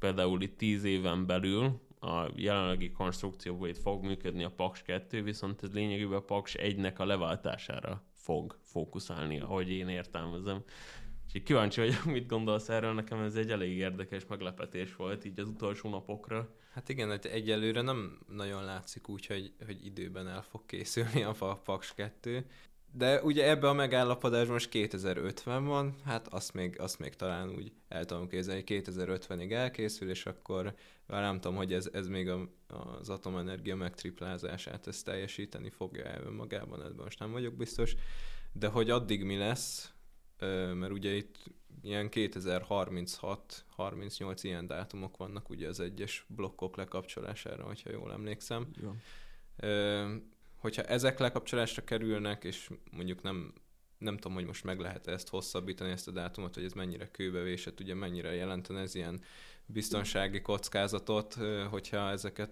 például 0.01 0.43
itt 0.43 0.57
tíz 0.57 0.85
éven 0.85 1.27
belül 1.27 1.81
a 2.01 2.31
jelenlegi 2.35 2.91
konstrukcióból 2.91 3.69
itt 3.69 3.79
fog 3.79 4.05
működni 4.05 4.45
a 4.45 4.51
Paks 4.51 4.83
2, 4.83 5.23
viszont 5.23 5.63
ez 5.63 5.73
lényegében 5.73 6.19
a 6.19 6.21
Paks 6.21 6.55
1-nek 6.59 6.97
a 6.97 7.05
leváltására 7.05 8.03
fog 8.13 8.59
fókuszálni, 8.63 9.41
ahogy 9.41 9.71
én 9.71 9.89
értelmezem. 9.89 10.63
És 11.33 11.43
kíváncsi 11.45 11.81
vagyok, 11.81 12.05
mit 12.05 12.27
gondolsz 12.27 12.69
erről, 12.69 12.93
nekem 12.93 13.21
ez 13.21 13.35
egy 13.35 13.51
elég 13.51 13.77
érdekes 13.77 14.27
meglepetés 14.27 14.97
volt 14.97 15.25
így 15.25 15.41
az 15.41 15.49
utolsó 15.49 15.89
napokra. 15.89 16.55
Hát 16.73 16.89
igen, 16.89 17.09
hogy 17.09 17.27
egyelőre 17.27 17.81
nem 17.81 18.19
nagyon 18.29 18.65
látszik 18.65 19.09
úgy, 19.09 19.27
hogy, 19.27 19.53
hogy 19.67 19.85
időben 19.85 20.29
el 20.29 20.43
fog 20.43 20.67
készülni 20.67 21.23
a 21.23 21.61
Paks 21.65 21.95
2. 21.95 22.47
De 22.93 23.23
ugye 23.23 23.49
ebbe 23.49 23.69
a 23.69 23.73
megállapodás 23.73 24.49
most 24.49 24.69
2050 24.69 25.65
van, 25.65 25.95
hát 26.05 26.29
azt 26.29 26.55
még, 26.55 26.81
azt 26.81 26.99
még 26.99 27.15
talán 27.15 27.51
úgy 27.51 27.73
el 27.89 28.05
tudom 28.05 28.29
képzelni, 28.29 28.65
hogy 28.67 28.83
2050-ig 28.87 29.53
elkészül, 29.53 30.11
és 30.11 30.27
akkor 30.27 30.75
már 31.07 31.23
nem 31.23 31.41
tudom, 31.41 31.57
hogy 31.57 31.73
ez, 31.73 31.89
ez 31.93 32.09
még 32.09 32.29
a, 32.29 32.49
az 32.69 33.09
atomenergia 33.09 33.77
megtriplázását 33.77 34.87
ezt 34.87 35.05
teljesíteni 35.05 35.71
fogja 35.71 36.05
el 36.05 36.31
magában, 36.31 36.83
ebben 36.83 37.05
most 37.05 37.19
nem 37.19 37.31
vagyok 37.31 37.55
biztos, 37.55 37.95
de 38.53 38.69
hogy 38.69 38.91
addig 38.91 39.25
mi 39.25 39.37
lesz, 39.37 39.93
mert 40.75 40.93
ugye 40.93 41.11
itt 41.11 41.37
ilyen 41.83 42.09
2036-38 42.11 44.39
ilyen 44.41 44.67
dátumok 44.67 45.17
vannak 45.17 45.51
ugye 45.51 45.69
az 45.69 45.81
egyes 45.81 46.25
blokkok 46.29 46.77
lekapcsolására, 46.77 47.65
hogyha 47.65 47.91
jól 47.91 48.13
emlékszem. 48.13 48.71
Jó. 48.83 48.95
Hogyha 50.61 50.83
ezek 50.83 51.19
lekapcsolásra 51.19 51.85
kerülnek, 51.85 52.45
és 52.45 52.71
mondjuk 52.91 53.23
nem, 53.23 53.53
nem 53.99 54.17
tudom, 54.17 54.35
hogy 54.35 54.47
most 54.47 54.65
meg 54.65 54.81
lehet 54.81 55.07
ezt 55.07 55.29
hosszabbítani, 55.29 55.91
ezt 55.91 56.09
a 56.09 56.11
dátumot, 56.11 56.55
hogy 56.55 56.65
ez 56.65 56.73
mennyire 56.73 57.11
kőbevésett, 57.11 57.81
ugye 57.81 57.95
mennyire 57.95 58.35
jelentene 58.35 58.81
ez 58.81 58.95
ilyen 58.95 59.21
biztonsági 59.67 60.41
kockázatot, 60.41 61.37
hogyha 61.71 62.11
ezeket 62.11 62.51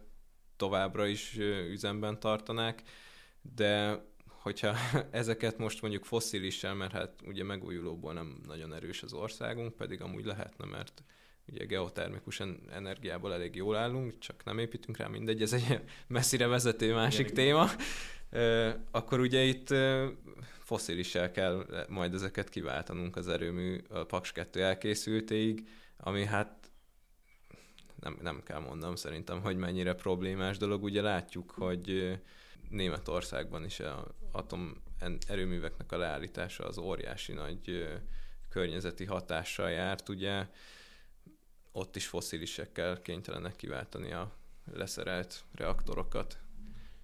továbbra 0.57 1.07
is 1.07 1.37
üzemben 1.71 2.21
tartanák, 2.21 2.83
de 3.55 4.03
hogyha 4.27 4.75
ezeket 5.11 5.59
most 5.59 5.81
mondjuk 5.81 6.05
fosszilissel, 6.05 6.75
mert 6.75 6.93
hát 6.93 7.23
ugye 7.27 7.45
megújulóból 7.45 8.13
nem 8.13 8.41
nagyon 8.47 8.75
erős 8.75 9.03
az 9.03 9.13
országunk, 9.13 9.77
pedig 9.77 10.03
amúgy 10.03 10.25
lehetne, 10.25 10.65
mert 10.65 11.03
ugye 11.53 11.65
geotermikus 11.65 12.43
energiából 12.73 13.33
elég 13.33 13.55
jól 13.55 13.77
állunk, 13.77 14.19
csak 14.19 14.45
nem 14.45 14.59
építünk 14.59 14.97
rá, 14.97 15.07
mindegy, 15.07 15.43
ez 15.43 15.53
egy 15.53 15.81
messzire 16.07 16.47
vezető 16.47 16.95
másik 16.95 17.31
igen, 17.31 17.35
téma. 17.35 17.71
Igen. 18.31 18.87
Akkor 18.91 19.21
ugye 19.21 19.43
itt 19.43 19.75
fosszilissel 20.59 21.31
kell 21.31 21.67
majd 21.89 22.15
ezeket 22.15 22.49
kiváltanunk 22.49 23.17
az 23.17 23.29
erőmű 23.29 23.81
a 23.89 24.05
Paks 24.05 24.33
2 24.33 24.63
elkészültéig, 24.63 25.69
ami 25.97 26.25
hát 26.25 26.71
nem, 28.01 28.19
nem 28.23 28.43
kell 28.45 28.59
mondanom 28.59 28.97
szerintem, 28.97 29.41
hogy 29.41 29.57
mennyire 29.57 29.95
problémás 29.95 30.57
dolog. 30.57 30.83
Ugye 30.83 31.03
látjuk, 31.03 31.51
hogy 31.51 32.19
Németországban 32.71 33.65
is 33.65 33.81
a 33.81 34.15
atom 34.33 34.83
erőműveknek 35.29 35.93
a 35.93 35.97
leállítása 35.97 36.65
az 36.65 36.79
óriási 36.79 37.33
nagy 37.33 37.89
környezeti 38.49 39.05
hatással 39.05 39.71
járt, 39.71 40.09
ugye 40.09 40.47
ott 41.79 41.97
is 41.97 42.07
fosszilisekkel 42.07 43.01
kénytelenek 43.03 43.57
kiváltani 43.57 44.13
a 44.13 44.37
leszerelt 44.73 45.45
reaktorokat. 45.55 46.39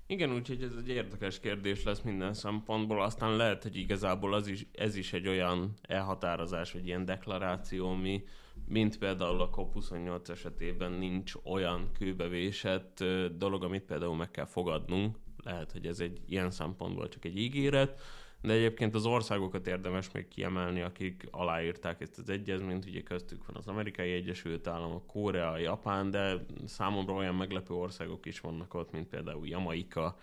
Igen, 0.07 0.33
úgyhogy 0.33 0.63
ez 0.63 0.73
egy 0.79 0.89
érdekes 0.89 1.41
kérdés 1.41 1.85
lesz 1.85 2.01
minden 2.01 2.35
szempontból. 2.35 3.03
Aztán 3.03 3.37
lehet, 3.37 3.63
hogy 3.63 3.77
igazából 3.77 4.35
az 4.35 4.47
is, 4.47 4.67
ez 4.73 4.97
is 4.97 5.13
egy 5.13 5.29
olyan 5.29 5.75
elhatározás, 5.83 6.73
vagy 6.73 6.87
ilyen 6.87 7.05
deklaráció, 7.05 7.91
ami 7.91 8.25
mint 8.69 8.99
például 8.99 9.41
a 9.41 9.51
COP28 9.51 10.29
esetében 10.29 10.93
nincs 10.93 11.33
olyan 11.45 11.91
kőbevésett 11.99 13.05
dolog, 13.37 13.65
amit 13.65 13.85
például 13.85 14.17
meg 14.17 14.31
kell 14.31 14.47
fogadnunk, 14.47 15.19
lehet, 15.45 15.73
hogy 15.73 15.87
ez 15.87 16.01
egy 16.01 16.21
ilyen 16.27 16.51
szempontból 16.51 17.09
csak 17.09 17.25
egy 17.25 17.39
ígéret, 17.39 18.01
de 18.45 18.53
egyébként 18.53 18.95
az 18.95 19.07
országokat 19.07 19.67
érdemes 19.67 20.11
még 20.11 20.29
kiemelni, 20.29 20.81
akik 20.81 21.29
aláírták 21.31 22.01
ezt 22.01 22.19
az 22.19 22.29
egyezményt, 22.29 22.85
ugye 22.85 23.03
köztük 23.03 23.47
van 23.47 23.57
az 23.57 23.67
Amerikai 23.67 24.13
Egyesült 24.13 24.67
Államok, 24.67 25.07
Korea, 25.07 25.59
Japán, 25.59 26.11
de 26.11 26.47
számomra 26.67 27.15
olyan 27.15 27.35
meglepő 27.35 27.75
országok 27.75 28.27
is 28.27 28.41
vannak 28.41 28.75
ott, 28.75 28.93
mint 28.93 29.09
például 29.09 29.47
Jamaika, 29.47 30.19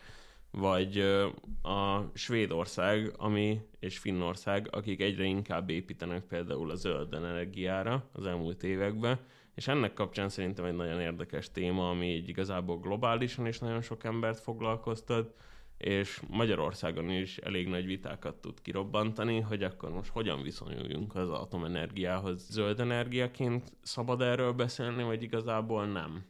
vagy 0.51 0.97
a 1.61 2.09
Svédország, 2.13 3.13
ami, 3.17 3.61
és 3.79 3.97
Finnország, 3.97 4.67
akik 4.71 5.01
egyre 5.01 5.23
inkább 5.23 5.69
építenek 5.69 6.23
például 6.23 6.71
a 6.71 6.75
zöld 6.75 7.13
energiára 7.13 8.09
az 8.11 8.25
elmúlt 8.25 8.63
években, 8.63 9.19
és 9.55 9.67
ennek 9.67 9.93
kapcsán 9.93 10.29
szerintem 10.29 10.65
egy 10.65 10.75
nagyon 10.75 10.99
érdekes 10.99 11.51
téma, 11.51 11.89
ami 11.89 12.05
így 12.05 12.29
igazából 12.29 12.79
globálisan 12.79 13.47
is 13.47 13.59
nagyon 13.59 13.81
sok 13.81 14.03
embert 14.03 14.39
foglalkoztat, 14.39 15.33
és 15.81 16.21
Magyarországon 16.27 17.09
is 17.09 17.37
elég 17.37 17.67
nagy 17.67 17.85
vitákat 17.85 18.35
tud 18.35 18.61
kirobbantani, 18.61 19.39
hogy 19.39 19.63
akkor 19.63 19.91
most 19.91 20.09
hogyan 20.09 20.41
viszonyuljunk 20.41 21.15
az 21.15 21.29
atomenergiához. 21.29 22.45
Zöld 22.49 22.79
energiaként 22.79 23.71
szabad 23.81 24.21
erről 24.21 24.51
beszélni, 24.51 25.03
vagy 25.03 25.23
igazából 25.23 25.85
nem? 25.85 26.25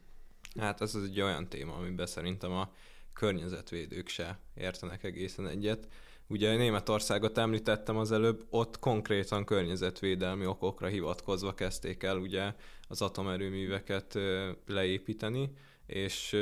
Hát 0.58 0.80
ez 0.80 0.94
egy 1.04 1.20
olyan 1.20 1.48
téma, 1.48 1.74
amiben 1.74 2.06
szerintem 2.06 2.52
a 2.52 2.72
környezetvédők 3.12 4.08
se 4.08 4.38
értenek 4.54 5.04
egészen 5.04 5.46
egyet. 5.46 5.88
Ugye 6.26 6.56
Németországot 6.56 7.38
említettem 7.38 7.96
az 7.96 8.12
előbb, 8.12 8.44
ott 8.50 8.78
konkrétan 8.78 9.44
környezetvédelmi 9.44 10.46
okokra 10.46 10.86
hivatkozva 10.86 11.54
kezdték 11.54 12.02
el 12.02 12.16
ugye 12.16 12.54
az 12.88 13.02
atomerőműveket 13.02 14.18
leépíteni, 14.66 15.50
és 15.92 16.36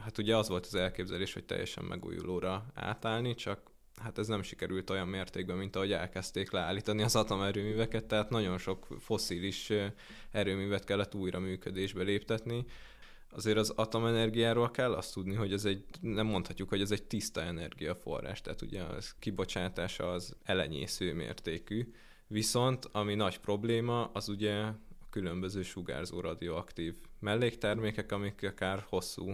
hát 0.00 0.18
ugye 0.18 0.36
az 0.36 0.48
volt 0.48 0.66
az 0.66 0.74
elképzelés, 0.74 1.32
hogy 1.32 1.44
teljesen 1.44 1.84
megújulóra 1.84 2.66
átállni, 2.74 3.34
csak 3.34 3.70
hát 4.02 4.18
ez 4.18 4.26
nem 4.26 4.42
sikerült 4.42 4.90
olyan 4.90 5.08
mértékben, 5.08 5.56
mint 5.56 5.76
ahogy 5.76 5.92
elkezdték 5.92 6.50
leállítani 6.50 7.02
az 7.02 7.16
atomerőműveket, 7.16 8.04
tehát 8.04 8.30
nagyon 8.30 8.58
sok 8.58 8.86
foszilis 8.98 9.72
erőművet 10.30 10.84
kellett 10.84 11.14
újra 11.14 11.38
működésbe 11.38 12.02
léptetni, 12.02 12.64
azért 13.30 13.56
az 13.56 13.70
atomenergiáról 13.70 14.70
kell 14.70 14.92
azt 14.92 15.12
tudni, 15.12 15.34
hogy 15.34 15.52
ez 15.52 15.64
egy, 15.64 15.84
nem 16.00 16.26
mondhatjuk, 16.26 16.68
hogy 16.68 16.80
ez 16.80 16.90
egy 16.90 17.02
tiszta 17.02 17.42
energiaforrás, 17.42 18.40
tehát 18.40 18.62
ugye 18.62 18.82
az 18.82 19.14
kibocsátása 19.18 20.12
az 20.12 20.36
elenyésző 20.44 21.14
mértékű, 21.14 21.92
viszont 22.26 22.88
ami 22.92 23.14
nagy 23.14 23.38
probléma, 23.38 24.04
az 24.04 24.28
ugye 24.28 24.54
a 24.54 24.78
különböző 25.12 25.62
sugárzó 25.62 26.20
radioaktív 26.20 26.94
melléktermékek, 27.20 28.12
amik 28.12 28.42
akár 28.42 28.84
hosszú 28.88 29.32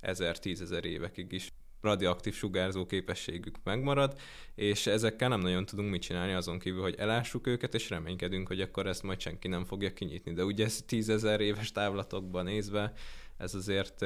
ezer-tízezer 0.00 0.84
évekig 0.84 1.32
is 1.32 1.52
radioaktív 1.80 2.34
sugárzó 2.34 2.86
képességük 2.86 3.56
megmarad, 3.64 4.18
és 4.54 4.86
ezekkel 4.86 5.28
nem 5.28 5.40
nagyon 5.40 5.66
tudunk 5.66 5.90
mit 5.90 6.02
csinálni 6.02 6.32
azon 6.32 6.58
kívül, 6.58 6.82
hogy 6.82 6.94
elássuk 6.94 7.46
őket, 7.46 7.74
és 7.74 7.90
reménykedünk, 7.90 8.48
hogy 8.48 8.60
akkor 8.60 8.86
ezt 8.86 9.02
majd 9.02 9.20
senki 9.20 9.48
nem 9.48 9.64
fogja 9.64 9.92
kinyitni. 9.92 10.32
De 10.32 10.44
ugye 10.44 10.64
ez 10.64 10.82
tízezer 10.82 11.40
éves 11.40 11.72
távlatokban 11.72 12.44
nézve 12.44 12.92
ez 13.36 13.54
azért 13.54 14.04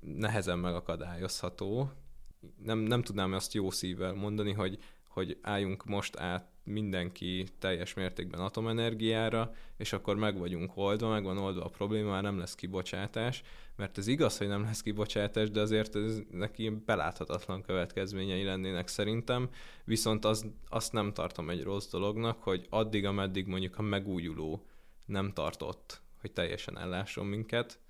nehezen 0.00 0.58
megakadályozható. 0.58 1.90
Nem, 2.62 2.78
nem 2.78 3.02
tudnám 3.02 3.32
azt 3.32 3.54
jó 3.54 3.70
szívvel 3.70 4.12
mondani, 4.12 4.52
hogy, 4.52 4.78
hogy 5.10 5.38
álljunk 5.42 5.84
most 5.84 6.16
át 6.16 6.48
mindenki 6.64 7.46
teljes 7.58 7.94
mértékben 7.94 8.40
atomenergiára, 8.40 9.54
és 9.76 9.92
akkor 9.92 10.16
meg 10.16 10.38
vagyunk 10.38 10.76
oldva, 10.76 11.08
meg 11.08 11.24
van 11.24 11.38
oldva 11.38 11.64
a 11.64 11.68
probléma, 11.68 12.10
már 12.10 12.22
nem 12.22 12.38
lesz 12.38 12.54
kibocsátás, 12.54 13.42
mert 13.76 13.98
ez 13.98 14.06
igaz, 14.06 14.38
hogy 14.38 14.48
nem 14.48 14.62
lesz 14.62 14.82
kibocsátás, 14.82 15.50
de 15.50 15.60
azért 15.60 15.96
ez 15.96 16.22
neki 16.30 16.68
beláthatatlan 16.68 17.62
következményei 17.62 18.44
lennének 18.44 18.88
szerintem, 18.88 19.48
viszont 19.84 20.24
az, 20.24 20.46
azt 20.68 20.92
nem 20.92 21.12
tartom 21.12 21.50
egy 21.50 21.62
rossz 21.62 21.90
dolognak, 21.90 22.42
hogy 22.42 22.66
addig, 22.68 23.04
ameddig 23.04 23.46
mondjuk 23.46 23.78
a 23.78 23.82
megújuló 23.82 24.66
nem 25.06 25.32
tartott, 25.32 26.02
hogy 26.20 26.32
teljesen 26.32 26.78
ellásson 26.78 27.26
minket, 27.26 27.80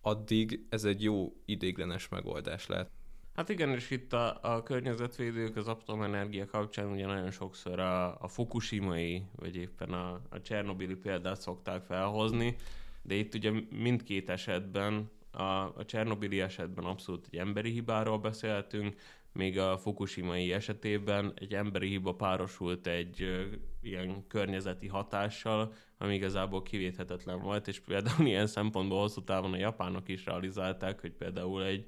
addig 0.00 0.66
ez 0.68 0.84
egy 0.84 1.02
jó 1.02 1.32
idéglenes 1.44 2.08
megoldás 2.08 2.66
lehet. 2.66 2.90
Hát 3.34 3.48
igen, 3.48 3.70
és 3.70 3.90
itt 3.90 4.12
a, 4.12 4.38
a 4.42 4.62
környezetvédők 4.62 5.56
az 5.56 5.68
atomenergia 5.68 6.46
kapcsán 6.46 6.90
ugye 6.90 7.06
nagyon 7.06 7.30
sokszor 7.30 7.78
a, 7.78 8.20
a 8.20 8.28
fukushimai, 8.28 9.22
vagy 9.36 9.56
éppen 9.56 9.92
a, 9.92 10.20
a 10.30 10.40
Csernobili 10.42 10.94
példát 10.94 11.40
szokták 11.40 11.84
felhozni, 11.84 12.56
de 13.02 13.14
itt 13.14 13.34
ugye 13.34 13.52
mindkét 13.70 14.28
esetben, 14.28 15.10
a, 15.30 15.42
a 15.42 15.84
Csernobili 15.84 16.40
esetben 16.40 16.84
abszolút 16.84 17.26
egy 17.30 17.38
emberi 17.38 17.70
hibáról 17.70 18.18
beszéltünk, 18.18 18.96
még 19.32 19.58
a 19.58 19.78
fukushimai 19.78 20.52
esetében 20.52 21.32
egy 21.34 21.54
emberi 21.54 21.88
hiba 21.88 22.14
párosult 22.14 22.86
egy 22.86 23.22
ö, 23.22 23.42
ilyen 23.82 24.26
környezeti 24.28 24.86
hatással, 24.86 25.72
ami 25.98 26.14
igazából 26.14 26.62
kivéthetetlen 26.62 27.40
volt, 27.40 27.68
és 27.68 27.80
például 27.80 28.26
ilyen 28.26 28.46
szempontból 28.46 29.00
hosszú 29.00 29.24
távon 29.24 29.52
a 29.52 29.56
japánok 29.56 30.08
is 30.08 30.24
realizálták, 30.24 31.00
hogy 31.00 31.12
például 31.12 31.64
egy 31.64 31.86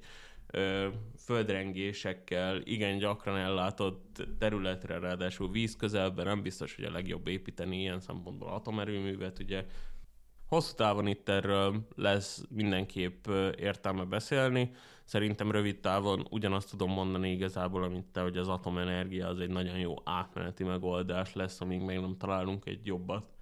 földrengésekkel 1.17 2.61
igen 2.63 2.97
gyakran 2.97 3.37
ellátott 3.37 4.27
területre, 4.39 4.99
ráadásul 4.99 5.51
víz 5.51 5.75
közelben 5.75 6.25
nem 6.25 6.41
biztos, 6.41 6.75
hogy 6.75 6.85
a 6.85 6.91
legjobb 6.91 7.27
építeni 7.27 7.79
ilyen 7.79 7.99
szempontból 7.99 8.47
atomerőművet, 8.47 9.39
ugye 9.39 9.65
hosszú 10.47 10.75
távon 10.75 11.07
itt 11.07 11.29
erről 11.29 11.87
lesz 11.95 12.43
mindenképp 12.49 13.27
értelme 13.57 14.03
beszélni. 14.03 14.71
Szerintem 15.03 15.51
rövid 15.51 15.79
távon 15.79 16.27
ugyanazt 16.29 16.69
tudom 16.69 16.91
mondani 16.91 17.31
igazából, 17.31 17.83
amit 17.83 18.05
te, 18.05 18.21
hogy 18.21 18.37
az 18.37 18.47
atomenergia 18.47 19.27
az 19.27 19.39
egy 19.39 19.49
nagyon 19.49 19.77
jó 19.77 19.93
átmeneti 20.03 20.63
megoldás 20.63 21.33
lesz, 21.33 21.61
amíg 21.61 21.81
még 21.81 21.99
nem 21.99 22.17
találunk 22.17 22.65
egy 22.65 22.85
jobbat. 22.85 23.34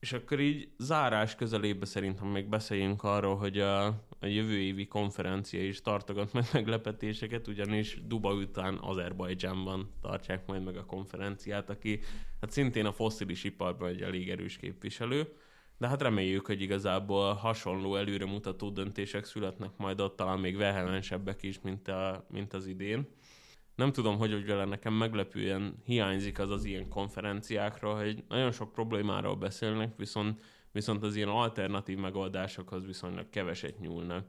És 0.00 0.12
akkor 0.12 0.40
így 0.40 0.68
zárás 0.76 1.34
közelébe 1.34 1.86
szerintem 1.86 2.26
még 2.26 2.48
beszéljünk 2.48 3.02
arról, 3.02 3.36
hogy 3.36 3.58
a, 3.58 3.86
a 4.18 4.26
jövő 4.26 4.58
évi 4.58 4.86
konferencia 4.86 5.64
is 5.64 5.80
tartogat 5.80 6.32
meg 6.32 6.44
meglepetéseket, 6.52 7.48
ugyanis 7.48 8.00
Duba 8.06 8.34
után 8.34 8.78
Azerbajdzsánban 8.80 9.94
tartják 10.02 10.46
majd 10.46 10.64
meg 10.64 10.76
a 10.76 10.84
konferenciát, 10.84 11.70
aki 11.70 12.00
hát 12.40 12.50
szintén 12.50 12.86
a 12.86 12.92
fosszilis 12.92 13.44
iparban 13.44 13.88
egy 13.88 14.02
elég 14.02 14.30
erős 14.30 14.56
képviselő, 14.56 15.32
de 15.78 15.88
hát 15.88 16.02
reméljük, 16.02 16.46
hogy 16.46 16.60
igazából 16.60 17.32
hasonló 17.32 17.96
előremutató 17.96 18.70
döntések 18.70 19.24
születnek 19.24 19.70
majd 19.76 20.00
ott, 20.00 20.16
talán 20.16 20.38
még 20.38 20.56
vehemensebbek 20.56 21.42
is, 21.42 21.60
mint, 21.60 21.88
a, 21.88 22.26
mint 22.30 22.52
az 22.52 22.66
idén 22.66 23.08
nem 23.78 23.92
tudom, 23.92 24.18
hogy 24.18 24.32
hogy 24.32 24.46
vele 24.46 24.64
nekem 24.64 24.92
meglepően 24.92 25.82
hiányzik 25.84 26.38
az 26.38 26.50
az 26.50 26.64
ilyen 26.64 26.88
konferenciákról, 26.88 27.96
hogy 27.96 28.24
nagyon 28.28 28.52
sok 28.52 28.72
problémáról 28.72 29.36
beszélnek, 29.36 29.96
viszont, 29.96 30.40
viszont 30.72 31.02
az 31.02 31.16
ilyen 31.16 31.28
alternatív 31.28 31.98
megoldásokhoz 31.98 32.86
viszonylag 32.86 33.30
keveset 33.30 33.78
nyúlnak. 33.78 34.26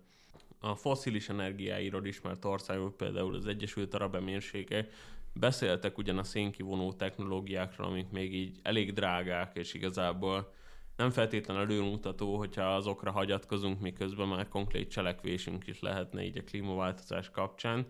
A 0.59 0.75
foszilis 0.75 1.29
energiáiról 1.29 2.05
ismert 2.05 2.45
országok, 2.45 2.97
például 2.97 3.35
az 3.35 3.45
Egyesült 3.45 3.93
Arab 3.93 4.15
Emírsége 4.15 4.89
beszéltek 5.33 5.97
ugyan 5.97 6.17
a 6.17 6.23
szénkivonó 6.23 6.93
technológiákról, 6.93 7.87
amik 7.87 8.09
még 8.09 8.33
így 8.33 8.59
elég 8.63 8.93
drágák, 8.93 9.55
és 9.55 9.73
igazából 9.73 10.53
nem 10.95 11.09
feltétlenül 11.09 11.63
előmutató, 11.63 12.37
hogyha 12.37 12.75
azokra 12.75 13.11
hagyatkozunk, 13.11 13.79
miközben 13.79 14.27
már 14.27 14.47
konkrét 14.47 14.91
cselekvésünk 14.91 15.67
is 15.67 15.79
lehetne 15.79 16.23
így 16.23 16.37
a 16.37 16.43
klímaváltozás 16.43 17.29
kapcsán 17.29 17.85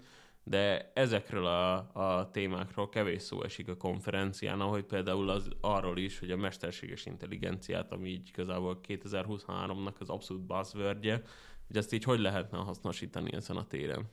de 0.50 0.92
ezekről 0.94 1.46
a, 1.46 1.76
a 1.94 2.30
témákról 2.32 2.90
kevés 2.90 3.22
szó 3.22 3.44
esik 3.44 3.68
a 3.68 3.78
konferencián, 3.78 4.62
ahogy 4.62 4.84
például 4.84 5.30
az 5.30 5.50
arról 5.62 5.98
is, 5.98 6.20
hogy 6.20 6.32
a 6.32 6.38
mesterséges 6.38 7.06
intelligenciát, 7.06 7.92
ami 7.92 8.10
így 8.10 8.28
igazából 8.28 8.80
2023-nak 8.88 9.98
az 10.00 10.10
abszolút 10.10 10.44
buzzwordje, 10.44 11.22
hogy 11.68 11.78
ezt 11.78 11.94
így 11.94 12.04
hogy 12.04 12.20
lehetne 12.20 12.58
hasznosítani 12.58 13.34
ezen 13.34 13.56
a 13.56 13.68
téren. 13.68 14.10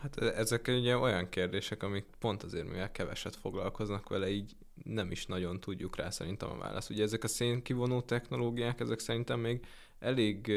Hát 0.00 0.16
e, 0.16 0.26
ezek 0.26 0.66
ugye 0.68 0.96
olyan 0.96 1.28
kérdések, 1.28 1.82
amik 1.82 2.06
pont 2.18 2.42
azért, 2.42 2.66
mivel 2.68 2.90
keveset 2.90 3.36
foglalkoznak 3.36 4.08
vele, 4.08 4.28
így 4.28 4.56
nem 4.84 5.10
is 5.10 5.26
nagyon 5.26 5.60
tudjuk 5.60 5.96
rá 5.96 6.10
szerintem 6.10 6.50
a 6.50 6.56
választ. 6.56 6.90
Ugye 6.90 7.02
ezek 7.02 7.24
a 7.24 7.28
szénkivonó 7.28 8.00
technológiák, 8.00 8.80
ezek 8.80 8.98
szerintem 8.98 9.40
még 9.40 9.66
elég 9.98 10.52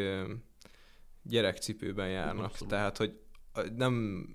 gyerekcipőben 1.23 2.09
járnak. 2.09 2.45
Abszolút. 2.45 2.69
Tehát, 2.69 2.97
hogy 2.97 3.13
nem 3.75 4.25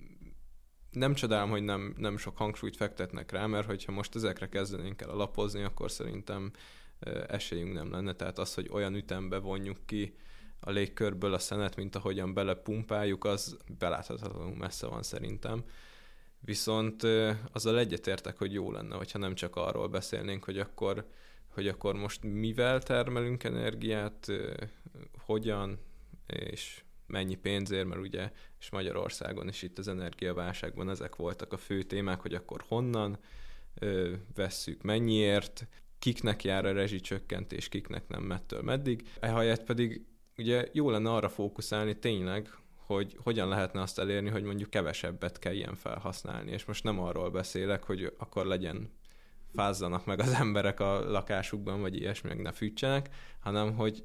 nem 0.96 1.14
csodálom, 1.14 1.50
hogy 1.50 1.62
nem, 1.62 1.94
nem 1.96 2.16
sok 2.16 2.36
hangsúlyt 2.36 2.76
fektetnek 2.76 3.30
rá, 3.32 3.46
mert 3.46 3.66
hogyha 3.66 3.92
most 3.92 4.14
ezekre 4.14 4.48
kezdenénk 4.48 5.02
el 5.02 5.10
alapozni, 5.10 5.62
akkor 5.62 5.90
szerintem 5.90 6.50
esélyünk 7.28 7.72
nem 7.72 7.90
lenne. 7.90 8.12
Tehát 8.12 8.38
az, 8.38 8.54
hogy 8.54 8.68
olyan 8.72 8.94
ütembe 8.94 9.38
vonjuk 9.38 9.78
ki 9.86 10.16
a 10.60 10.70
légkörből 10.70 11.34
a 11.34 11.38
szenet, 11.38 11.76
mint 11.76 11.96
ahogyan 11.96 12.34
belepumpáljuk, 12.34 13.24
az 13.24 13.56
beláthatatlanul 13.78 14.56
messze 14.56 14.86
van 14.86 15.02
szerintem. 15.02 15.64
Viszont 16.40 17.02
azzal 17.52 17.78
egyetértek, 17.78 18.38
hogy 18.38 18.52
jó 18.52 18.72
lenne, 18.72 18.96
hogyha 18.96 19.18
nem 19.18 19.34
csak 19.34 19.56
arról 19.56 19.88
beszélnénk, 19.88 20.44
hogy 20.44 20.58
akkor, 20.58 21.06
hogy 21.48 21.68
akkor 21.68 21.94
most 21.94 22.22
mivel 22.22 22.82
termelünk 22.82 23.44
energiát, 23.44 24.26
hogyan, 25.18 25.78
és 26.26 26.84
mennyi 27.06 27.34
pénzért, 27.34 27.86
mert 27.86 28.00
ugye, 28.00 28.30
és 28.60 28.70
Magyarországon 28.70 29.48
is 29.48 29.62
itt 29.62 29.78
az 29.78 29.88
energiaválságban 29.88 30.90
ezek 30.90 31.16
voltak 31.16 31.52
a 31.52 31.56
fő 31.56 31.82
témák, 31.82 32.20
hogy 32.20 32.34
akkor 32.34 32.64
honnan 32.68 33.18
ö, 33.74 34.12
vesszük, 34.34 34.82
mennyiért, 34.82 35.68
kiknek 35.98 36.44
jár 36.44 36.64
a 36.64 36.72
rezsicsökkentés, 36.72 37.68
kiknek 37.68 38.08
nem, 38.08 38.22
mettől 38.22 38.62
meddig. 38.62 39.08
Ehelyett 39.20 39.64
pedig 39.64 40.06
ugye 40.36 40.68
jó 40.72 40.90
lenne 40.90 41.10
arra 41.10 41.28
fókuszálni 41.28 41.98
tényleg, 41.98 42.50
hogy 42.86 43.16
hogyan 43.22 43.48
lehetne 43.48 43.80
azt 43.80 43.98
elérni, 43.98 44.30
hogy 44.30 44.42
mondjuk 44.42 44.70
kevesebbet 44.70 45.38
kell 45.38 45.52
ilyen 45.52 45.74
felhasználni. 45.74 46.52
És 46.52 46.64
most 46.64 46.84
nem 46.84 47.00
arról 47.00 47.30
beszélek, 47.30 47.82
hogy 47.82 48.14
akkor 48.18 48.46
legyen 48.46 48.90
fázzanak 49.54 50.04
meg 50.06 50.20
az 50.20 50.32
emberek 50.32 50.80
a 50.80 51.10
lakásukban, 51.10 51.80
vagy 51.80 51.96
ilyesmi, 51.96 52.28
meg 52.28 52.40
ne 52.40 52.52
fűtsenek, 52.52 53.08
hanem 53.40 53.74
hogy 53.74 54.04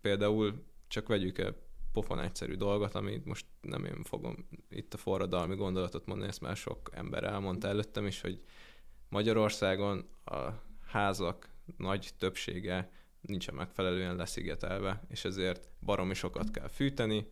például 0.00 0.64
csak 0.88 1.08
vegyük 1.08 1.38
pofon 1.92 2.20
egyszerű 2.20 2.54
dolgot, 2.54 2.94
amit 2.94 3.24
most 3.24 3.46
nem 3.60 3.84
én 3.84 4.02
fogom 4.02 4.48
itt 4.68 4.94
a 4.94 4.96
forradalmi 4.96 5.54
gondolatot 5.54 6.06
mondani, 6.06 6.28
ezt 6.28 6.40
már 6.40 6.56
sok 6.56 6.90
ember 6.92 7.24
elmondta 7.24 7.68
előttem 7.68 8.06
is, 8.06 8.20
hogy 8.20 8.42
Magyarországon 9.08 10.08
a 10.24 10.48
házak 10.86 11.48
nagy 11.76 12.10
többsége 12.18 12.90
nincsen 13.20 13.54
megfelelően 13.54 14.16
leszigetelve, 14.16 15.02
és 15.08 15.24
ezért 15.24 15.68
baromi 15.80 16.14
sokat 16.14 16.50
kell 16.50 16.68
fűteni, 16.68 17.26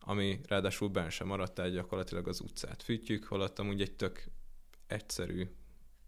ami 0.00 0.40
ráadásul 0.48 0.88
benn 0.88 1.08
sem 1.08 1.26
maradt 1.26 1.58
el, 1.58 1.70
gyakorlatilag 1.70 2.28
az 2.28 2.40
utcát 2.40 2.82
fűtjük, 2.82 3.24
holott 3.24 3.58
amúgy 3.58 3.80
egy 3.80 3.96
tök 3.96 4.24
egyszerű 4.86 5.48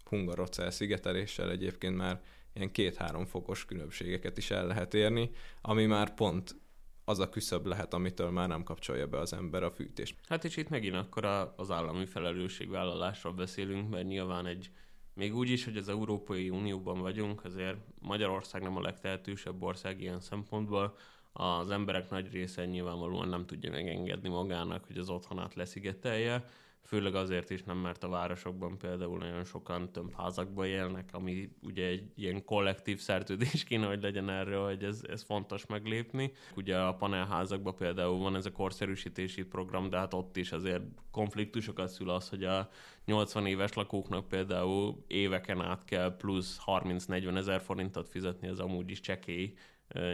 hungarocell 0.05 0.71
szigeteléssel 0.71 1.51
egyébként 1.51 1.97
már 1.97 2.23
ilyen 2.53 2.71
két-három 2.71 3.27
fokos 3.27 3.65
különbségeket 3.65 4.39
is 4.39 4.51
el 4.51 4.67
lehet 4.67 4.95
érni, 4.95 5.31
ami 5.61 5.87
már 5.87 6.15
pont 6.15 6.57
az 7.05 7.19
a 7.19 7.29
küszöb 7.29 7.67
lehet, 7.67 7.95
amitől 7.95 8.31
már 8.31 8.49
nem 8.49 8.63
kapcsolja 8.63 9.07
be 9.07 9.19
az 9.19 9.33
ember 9.33 9.63
a 9.63 9.71
fűtést. 9.71 10.17
Hát 10.29 10.45
és 10.45 10.57
itt 10.57 10.69
megint 10.69 10.95
akkor 10.95 11.25
az 11.57 11.71
állami 11.71 12.07
felelősségvállalásról 12.07 13.33
beszélünk, 13.33 13.91
mert 13.91 14.07
nyilván 14.07 14.47
egy 14.47 14.71
még 15.15 15.37
úgy 15.37 15.51
is, 15.51 15.65
hogy 15.65 15.77
az 15.77 15.89
Európai 15.89 16.51
Unióban 16.51 17.01
vagyunk, 17.01 17.45
azért 17.45 17.77
Magyarország 18.01 18.63
nem 18.63 18.77
a 18.77 18.81
legtehetősebb 18.81 19.63
ország 19.63 20.01
ilyen 20.01 20.21
szempontból. 20.21 20.97
Az 21.33 21.71
emberek 21.71 22.11
nagy 22.11 22.33
része 22.33 22.65
nyilvánvalóan 22.65 23.29
nem 23.29 23.47
tudja 23.47 23.71
megengedni 23.71 24.29
magának, 24.29 24.85
hogy 24.85 24.99
az 24.99 25.09
otthonát 25.09 25.55
leszigetelje, 25.55 26.45
főleg 26.85 27.15
azért 27.15 27.51
is 27.51 27.63
nem, 27.63 27.77
mert 27.77 28.05
a 28.05 28.09
városokban 28.09 28.79
például 28.79 29.19
nagyon 29.19 29.45
sokan 29.45 29.93
több 29.93 30.13
házakban 30.17 30.67
élnek, 30.67 31.09
ami 31.13 31.51
ugye 31.63 31.87
egy 31.87 32.11
ilyen 32.15 32.45
kollektív 32.45 32.99
szerződés 32.99 33.65
kéne, 33.69 33.87
hogy 33.87 34.03
legyen 34.03 34.31
erről, 34.31 34.65
hogy 34.65 34.85
ez, 34.85 35.01
ez 35.09 35.23
fontos 35.23 35.67
meglépni. 35.67 36.33
Ugye 36.57 36.79
a 36.79 36.95
panelházakban 36.95 37.75
például 37.75 38.19
van 38.19 38.37
ez 38.37 38.47
a 38.47 38.53
korszerűsítési 38.53 39.45
program, 39.45 39.91
de 39.91 39.97
hát 39.97 40.15
ott 40.15 40.37
is 40.37 40.53
azért 40.53 40.83
konfliktusokat 41.11 41.89
szül 41.89 42.11
az, 42.11 42.29
hogy 42.29 42.45
a 42.45 42.69
80 43.05 43.47
éves 43.47 43.73
lakóknak 43.73 44.29
például 44.29 45.05
éveken 45.07 45.61
át 45.61 45.85
kell 45.85 46.17
plusz 46.17 46.59
30-40 46.67 47.37
ezer 47.37 47.61
forintot 47.61 48.09
fizetni 48.09 48.49
az 48.49 48.61
amúgy 48.61 48.91
is 48.91 49.01
csekély 49.01 49.55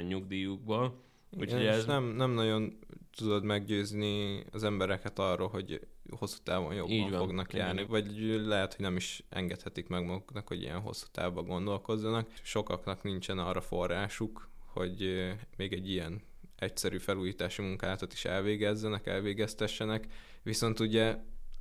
nyugdíjukból 0.08 1.08
Úgyhogy 1.38 1.66
ez 1.66 1.86
nem, 1.86 2.04
nem 2.04 2.30
nagyon 2.30 2.78
tudod 3.16 3.44
meggyőzni 3.44 4.44
az 4.52 4.64
embereket 4.64 5.18
arról, 5.18 5.48
hogy 5.48 5.80
hosszú 6.10 6.36
távon 6.42 6.74
jobban 6.74 6.92
Így 6.92 7.10
van, 7.10 7.18
fognak 7.18 7.52
járni, 7.52 7.84
vagy 7.84 8.18
lehet, 8.44 8.74
hogy 8.74 8.84
nem 8.84 8.96
is 8.96 9.22
engedhetik 9.28 9.88
meg 9.88 10.04
maguknak, 10.04 10.48
hogy 10.48 10.62
ilyen 10.62 10.80
hosszú 10.80 11.06
távban 11.12 11.46
gondolkozzanak. 11.46 12.28
Sokaknak 12.42 13.02
nincsen 13.02 13.38
arra 13.38 13.60
forrásuk, 13.60 14.48
hogy 14.66 15.30
még 15.56 15.72
egy 15.72 15.90
ilyen 15.90 16.22
egyszerű 16.56 16.98
felújítási 16.98 17.62
munkálatot 17.62 18.12
is 18.12 18.24
elvégezzenek, 18.24 19.06
elvégeztessenek, 19.06 20.06
viszont 20.42 20.80
ugye 20.80 21.16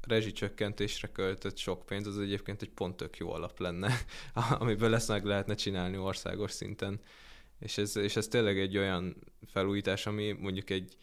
rezsicsökkentésre 0.07 1.07
költött 1.07 1.57
sok 1.57 1.85
pénz, 1.85 2.07
az 2.07 2.19
egyébként 2.19 2.61
egy 2.61 2.69
pont 2.69 2.97
tök 2.97 3.17
jó 3.17 3.31
alap 3.31 3.59
lenne, 3.59 3.97
amiből 4.59 4.95
ezt 4.95 5.07
meg 5.07 5.25
lehetne 5.25 5.55
csinálni 5.55 5.97
országos 5.97 6.51
szinten. 6.51 6.99
És 7.59 7.77
ez, 7.77 7.95
és 7.95 8.15
ez 8.15 8.27
tényleg 8.27 8.59
egy 8.59 8.77
olyan 8.77 9.15
felújítás, 9.45 10.05
ami 10.05 10.31
mondjuk 10.31 10.69
egy 10.69 10.97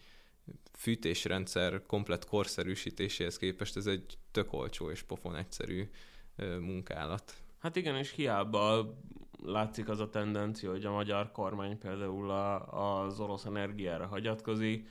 fűtésrendszer 0.73 1.85
komplet 1.85 2.25
korszerűsítéséhez 2.25 3.37
képest 3.37 3.77
ez 3.77 3.85
egy 3.85 4.17
tök 4.31 4.53
olcsó 4.53 4.91
és 4.91 5.01
pofon 5.01 5.35
egyszerű 5.35 5.89
munkálat. 6.59 7.33
Hát 7.59 7.75
igen, 7.75 7.95
és 7.95 8.11
hiába 8.11 8.95
látszik 9.43 9.89
az 9.89 9.99
a 9.99 10.09
tendencia, 10.09 10.71
hogy 10.71 10.85
a 10.85 10.91
magyar 10.91 11.31
kormány 11.31 11.77
például 11.77 12.29
a, 12.29 13.05
az 13.05 13.19
orosz 13.19 13.45
energiára 13.45 14.07
hagyatkozik, 14.07 14.89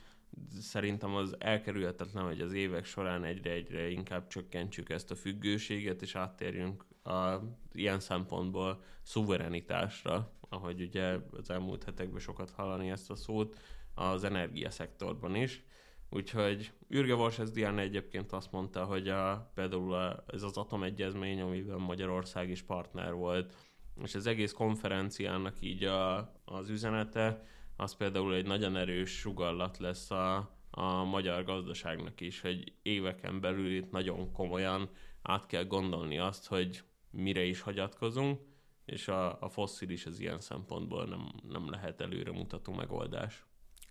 szerintem 0.61 1.15
az 1.15 1.35
elkerülhetetlen, 1.39 2.25
hogy 2.25 2.41
az 2.41 2.53
évek 2.53 2.85
során 2.85 3.25
egyre-egyre 3.25 3.89
inkább 3.91 4.27
csökkentsük 4.27 4.91
ezt 4.91 5.11
a 5.11 5.15
függőséget, 5.15 6.03
és 6.03 6.15
áttérjünk 6.15 6.85
a 7.05 7.41
ilyen 7.73 8.01
szempontból 8.01 8.83
szuverenitásra, 9.03 10.33
ahogy 10.49 10.81
ugye 10.81 11.19
az 11.31 11.51
elmúlt 11.51 11.85
hetekben 11.85 12.21
sokat 12.21 12.51
hallani 12.51 12.91
ezt 12.91 13.11
a 13.11 13.17
szót, 13.17 13.59
az 13.97 14.25
energiaszektorban 14.25 15.35
is. 15.35 15.65
Úgyhogy 16.11 16.73
Ürge 16.89 17.15
Varseszdián 17.15 17.79
egyébként 17.79 18.33
azt 18.33 18.53
mondta, 18.53 18.85
hogy 18.85 19.09
a, 19.09 19.51
például 19.55 19.95
a, 19.95 20.25
ez 20.27 20.43
az 20.43 20.57
atomegyezmény, 20.57 21.41
amiben 21.41 21.81
Magyarország 21.81 22.51
is 22.51 22.63
partner 22.63 23.13
volt, 23.13 23.55
és 24.03 24.15
az 24.15 24.27
egész 24.27 24.53
konferenciának 24.53 25.57
így 25.61 25.85
a, 25.85 26.33
az 26.45 26.69
üzenete, 26.69 27.47
az 27.77 27.97
például 27.97 28.35
egy 28.35 28.47
nagyon 28.47 28.77
erős 28.77 29.11
sugallat 29.11 29.79
lesz 29.79 30.11
a, 30.11 30.37
a 30.71 31.05
magyar 31.05 31.45
gazdaságnak 31.45 32.21
is, 32.21 32.41
hogy 32.41 32.73
éveken 32.83 33.41
belül 33.41 33.71
itt 33.71 33.91
nagyon 33.91 34.33
komolyan 34.33 34.91
át 35.23 35.47
kell 35.47 35.65
gondolni 35.65 36.19
azt, 36.19 36.47
hogy 36.47 36.83
mire 37.11 37.45
is 37.45 37.61
hagyatkozunk, 37.61 38.41
és 38.85 39.09
a, 39.09 39.43
a 39.43 39.49
fosszilis 39.49 40.07
az 40.07 40.21
ilyen 40.21 40.41
szempontból 40.41 41.05
nem, 41.05 41.33
nem 41.49 41.71
lehet 41.71 42.01
előremutató 42.01 42.73
megoldás. 42.73 43.47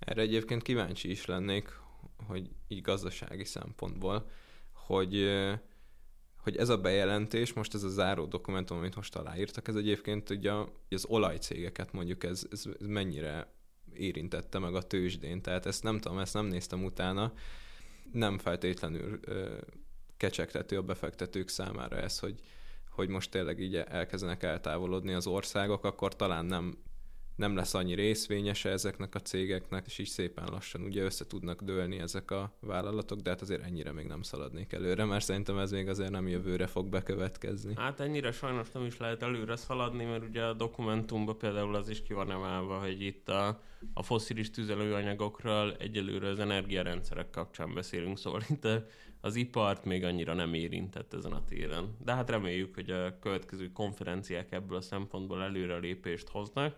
Erre 0.06 0.22
egyébként 0.22 0.62
kíváncsi 0.62 1.10
is 1.10 1.26
lennék, 1.26 1.80
hogy 2.28 2.50
így 2.68 2.82
gazdasági 2.82 3.44
szempontból, 3.44 4.30
hogy, 4.72 5.30
hogy 6.38 6.58
ez 6.58 6.70
a 6.70 6.78
bejelentés, 6.78 7.54
most 7.54 7.74
ez 7.74 7.84
a 7.84 7.90
záró 7.90 8.26
dokumentum, 8.26 8.78
amit 8.78 8.96
most 8.96 9.16
aláírtak, 9.16 9.68
ez 9.68 9.76
egyébként 9.76 10.30
ugye 10.30 10.52
az 10.90 11.06
olajcégeket 11.08 11.92
mondjuk 11.92 12.24
ez, 12.24 12.48
ez 12.52 12.66
mennyire 12.80 13.54
érintette 13.94 14.60
meg 14.60 14.76
a 14.76 14.82
tőzsdén, 14.82 15.42
tehát 15.42 15.66
ezt 15.66 15.84
nem 15.84 16.00
tudom, 16.00 16.20
ezt 16.20 16.34
nem 16.34 16.46
néztem 16.46 16.84
utána, 16.84 17.34
nem 18.12 18.38
feltétlenül 18.38 19.20
ö, 19.22 19.58
kecsegtető 20.18 20.78
a 20.78 20.82
befektetők 20.82 21.50
számára 21.50 21.98
ez, 21.98 22.20
hogy, 22.20 22.40
hogy 22.90 23.10
most 23.10 23.32
tényleg 23.32 23.60
így 23.60 23.76
elkezdenek 23.76 24.44
eltávolodni 24.44 25.14
az 25.14 25.28
országok, 25.28 25.84
akkor 25.84 26.16
talán 26.16 26.46
nem 26.46 26.78
nem 27.36 27.56
lesz 27.56 27.74
annyi 27.74 27.96
részvényese 27.96 28.70
ezeknek 28.70 29.16
a 29.16 29.20
cégeknek, 29.20 29.86
és 29.86 29.98
így 29.98 30.08
szépen 30.08 30.48
lassan 30.52 30.82
ugye 30.82 31.04
össze 31.04 31.28
tudnak 31.28 31.62
dőlni 31.62 32.00
ezek 32.00 32.32
a 32.32 32.58
vállalatok, 32.60 33.20
de 33.20 33.30
hát 33.30 33.42
azért 33.42 33.64
ennyire 33.64 33.92
még 33.92 34.06
nem 34.06 34.22
szaladnék 34.22 34.74
előre, 34.74 35.06
mert 35.06 35.24
szerintem 35.24 35.58
ez 35.58 35.72
még 35.72 35.88
azért 35.88 36.12
nem 36.12 36.28
jövőre 36.28 36.68
fog 36.68 36.90
bekövetkezni. 36.90 37.74
Hát 37.76 38.00
ennyire 38.00 38.32
sajnos 38.32 38.72
nem 38.72 38.86
is 38.86 38.98
lehet 38.98 39.24
előre 39.24 39.56
szaladni, 39.56 40.06
mert 40.06 40.28
ugye 40.28 40.44
a 40.44 40.54
dokumentumban 40.54 41.38
például 41.38 41.76
az 41.76 41.90
is 41.90 42.02
ki 42.02 42.14
van 42.14 42.32
emelve, 42.32 42.76
hogy 42.76 43.02
itt 43.02 43.30
a, 43.30 43.62
a 43.94 44.04
foszilis 44.04 44.50
tüzelőanyagokról 44.50 45.76
egyelőre 45.80 46.28
az 46.28 46.40
energiarendszerek 46.40 47.30
kapcsán 47.30 47.74
beszélünk, 47.74 48.18
szóval 48.18 48.42
itt 48.50 48.68
az 49.22 49.36
ipart 49.36 49.86
még 49.86 50.04
annyira 50.04 50.34
nem 50.34 50.54
érintett 50.54 51.14
ezen 51.14 51.32
a 51.32 51.44
téren. 51.44 51.96
De 52.04 52.14
hát 52.14 52.30
reméljük, 52.30 52.76
hogy 52.76 52.90
a 52.90 53.20
következő 53.20 53.72
konferenciák 53.72 54.52
ebből 54.52 54.78
a 54.78 54.82
szempontból 54.82 55.44
előrelépést 55.44 56.30
hoznak, 56.30 56.78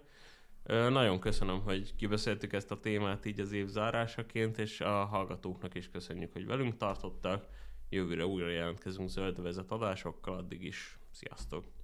nagyon 0.67 1.19
köszönöm, 1.19 1.61
hogy 1.61 1.95
kibeszéltük 1.95 2.53
ezt 2.53 2.71
a 2.71 2.79
témát 2.79 3.25
így 3.25 3.39
az 3.39 3.51
év 3.51 3.67
zárásaként, 3.67 4.57
és 4.57 4.81
a 4.81 5.05
hallgatóknak 5.05 5.75
is 5.75 5.89
köszönjük, 5.89 6.33
hogy 6.33 6.45
velünk 6.45 6.77
tartottak. 6.77 7.47
Jövőre 7.89 8.25
újra 8.25 8.49
jelentkezünk 8.49 9.09
zöldvezet 9.09 9.71
adásokkal, 9.71 10.37
addig 10.37 10.63
is 10.63 10.99
sziasztok! 11.11 11.76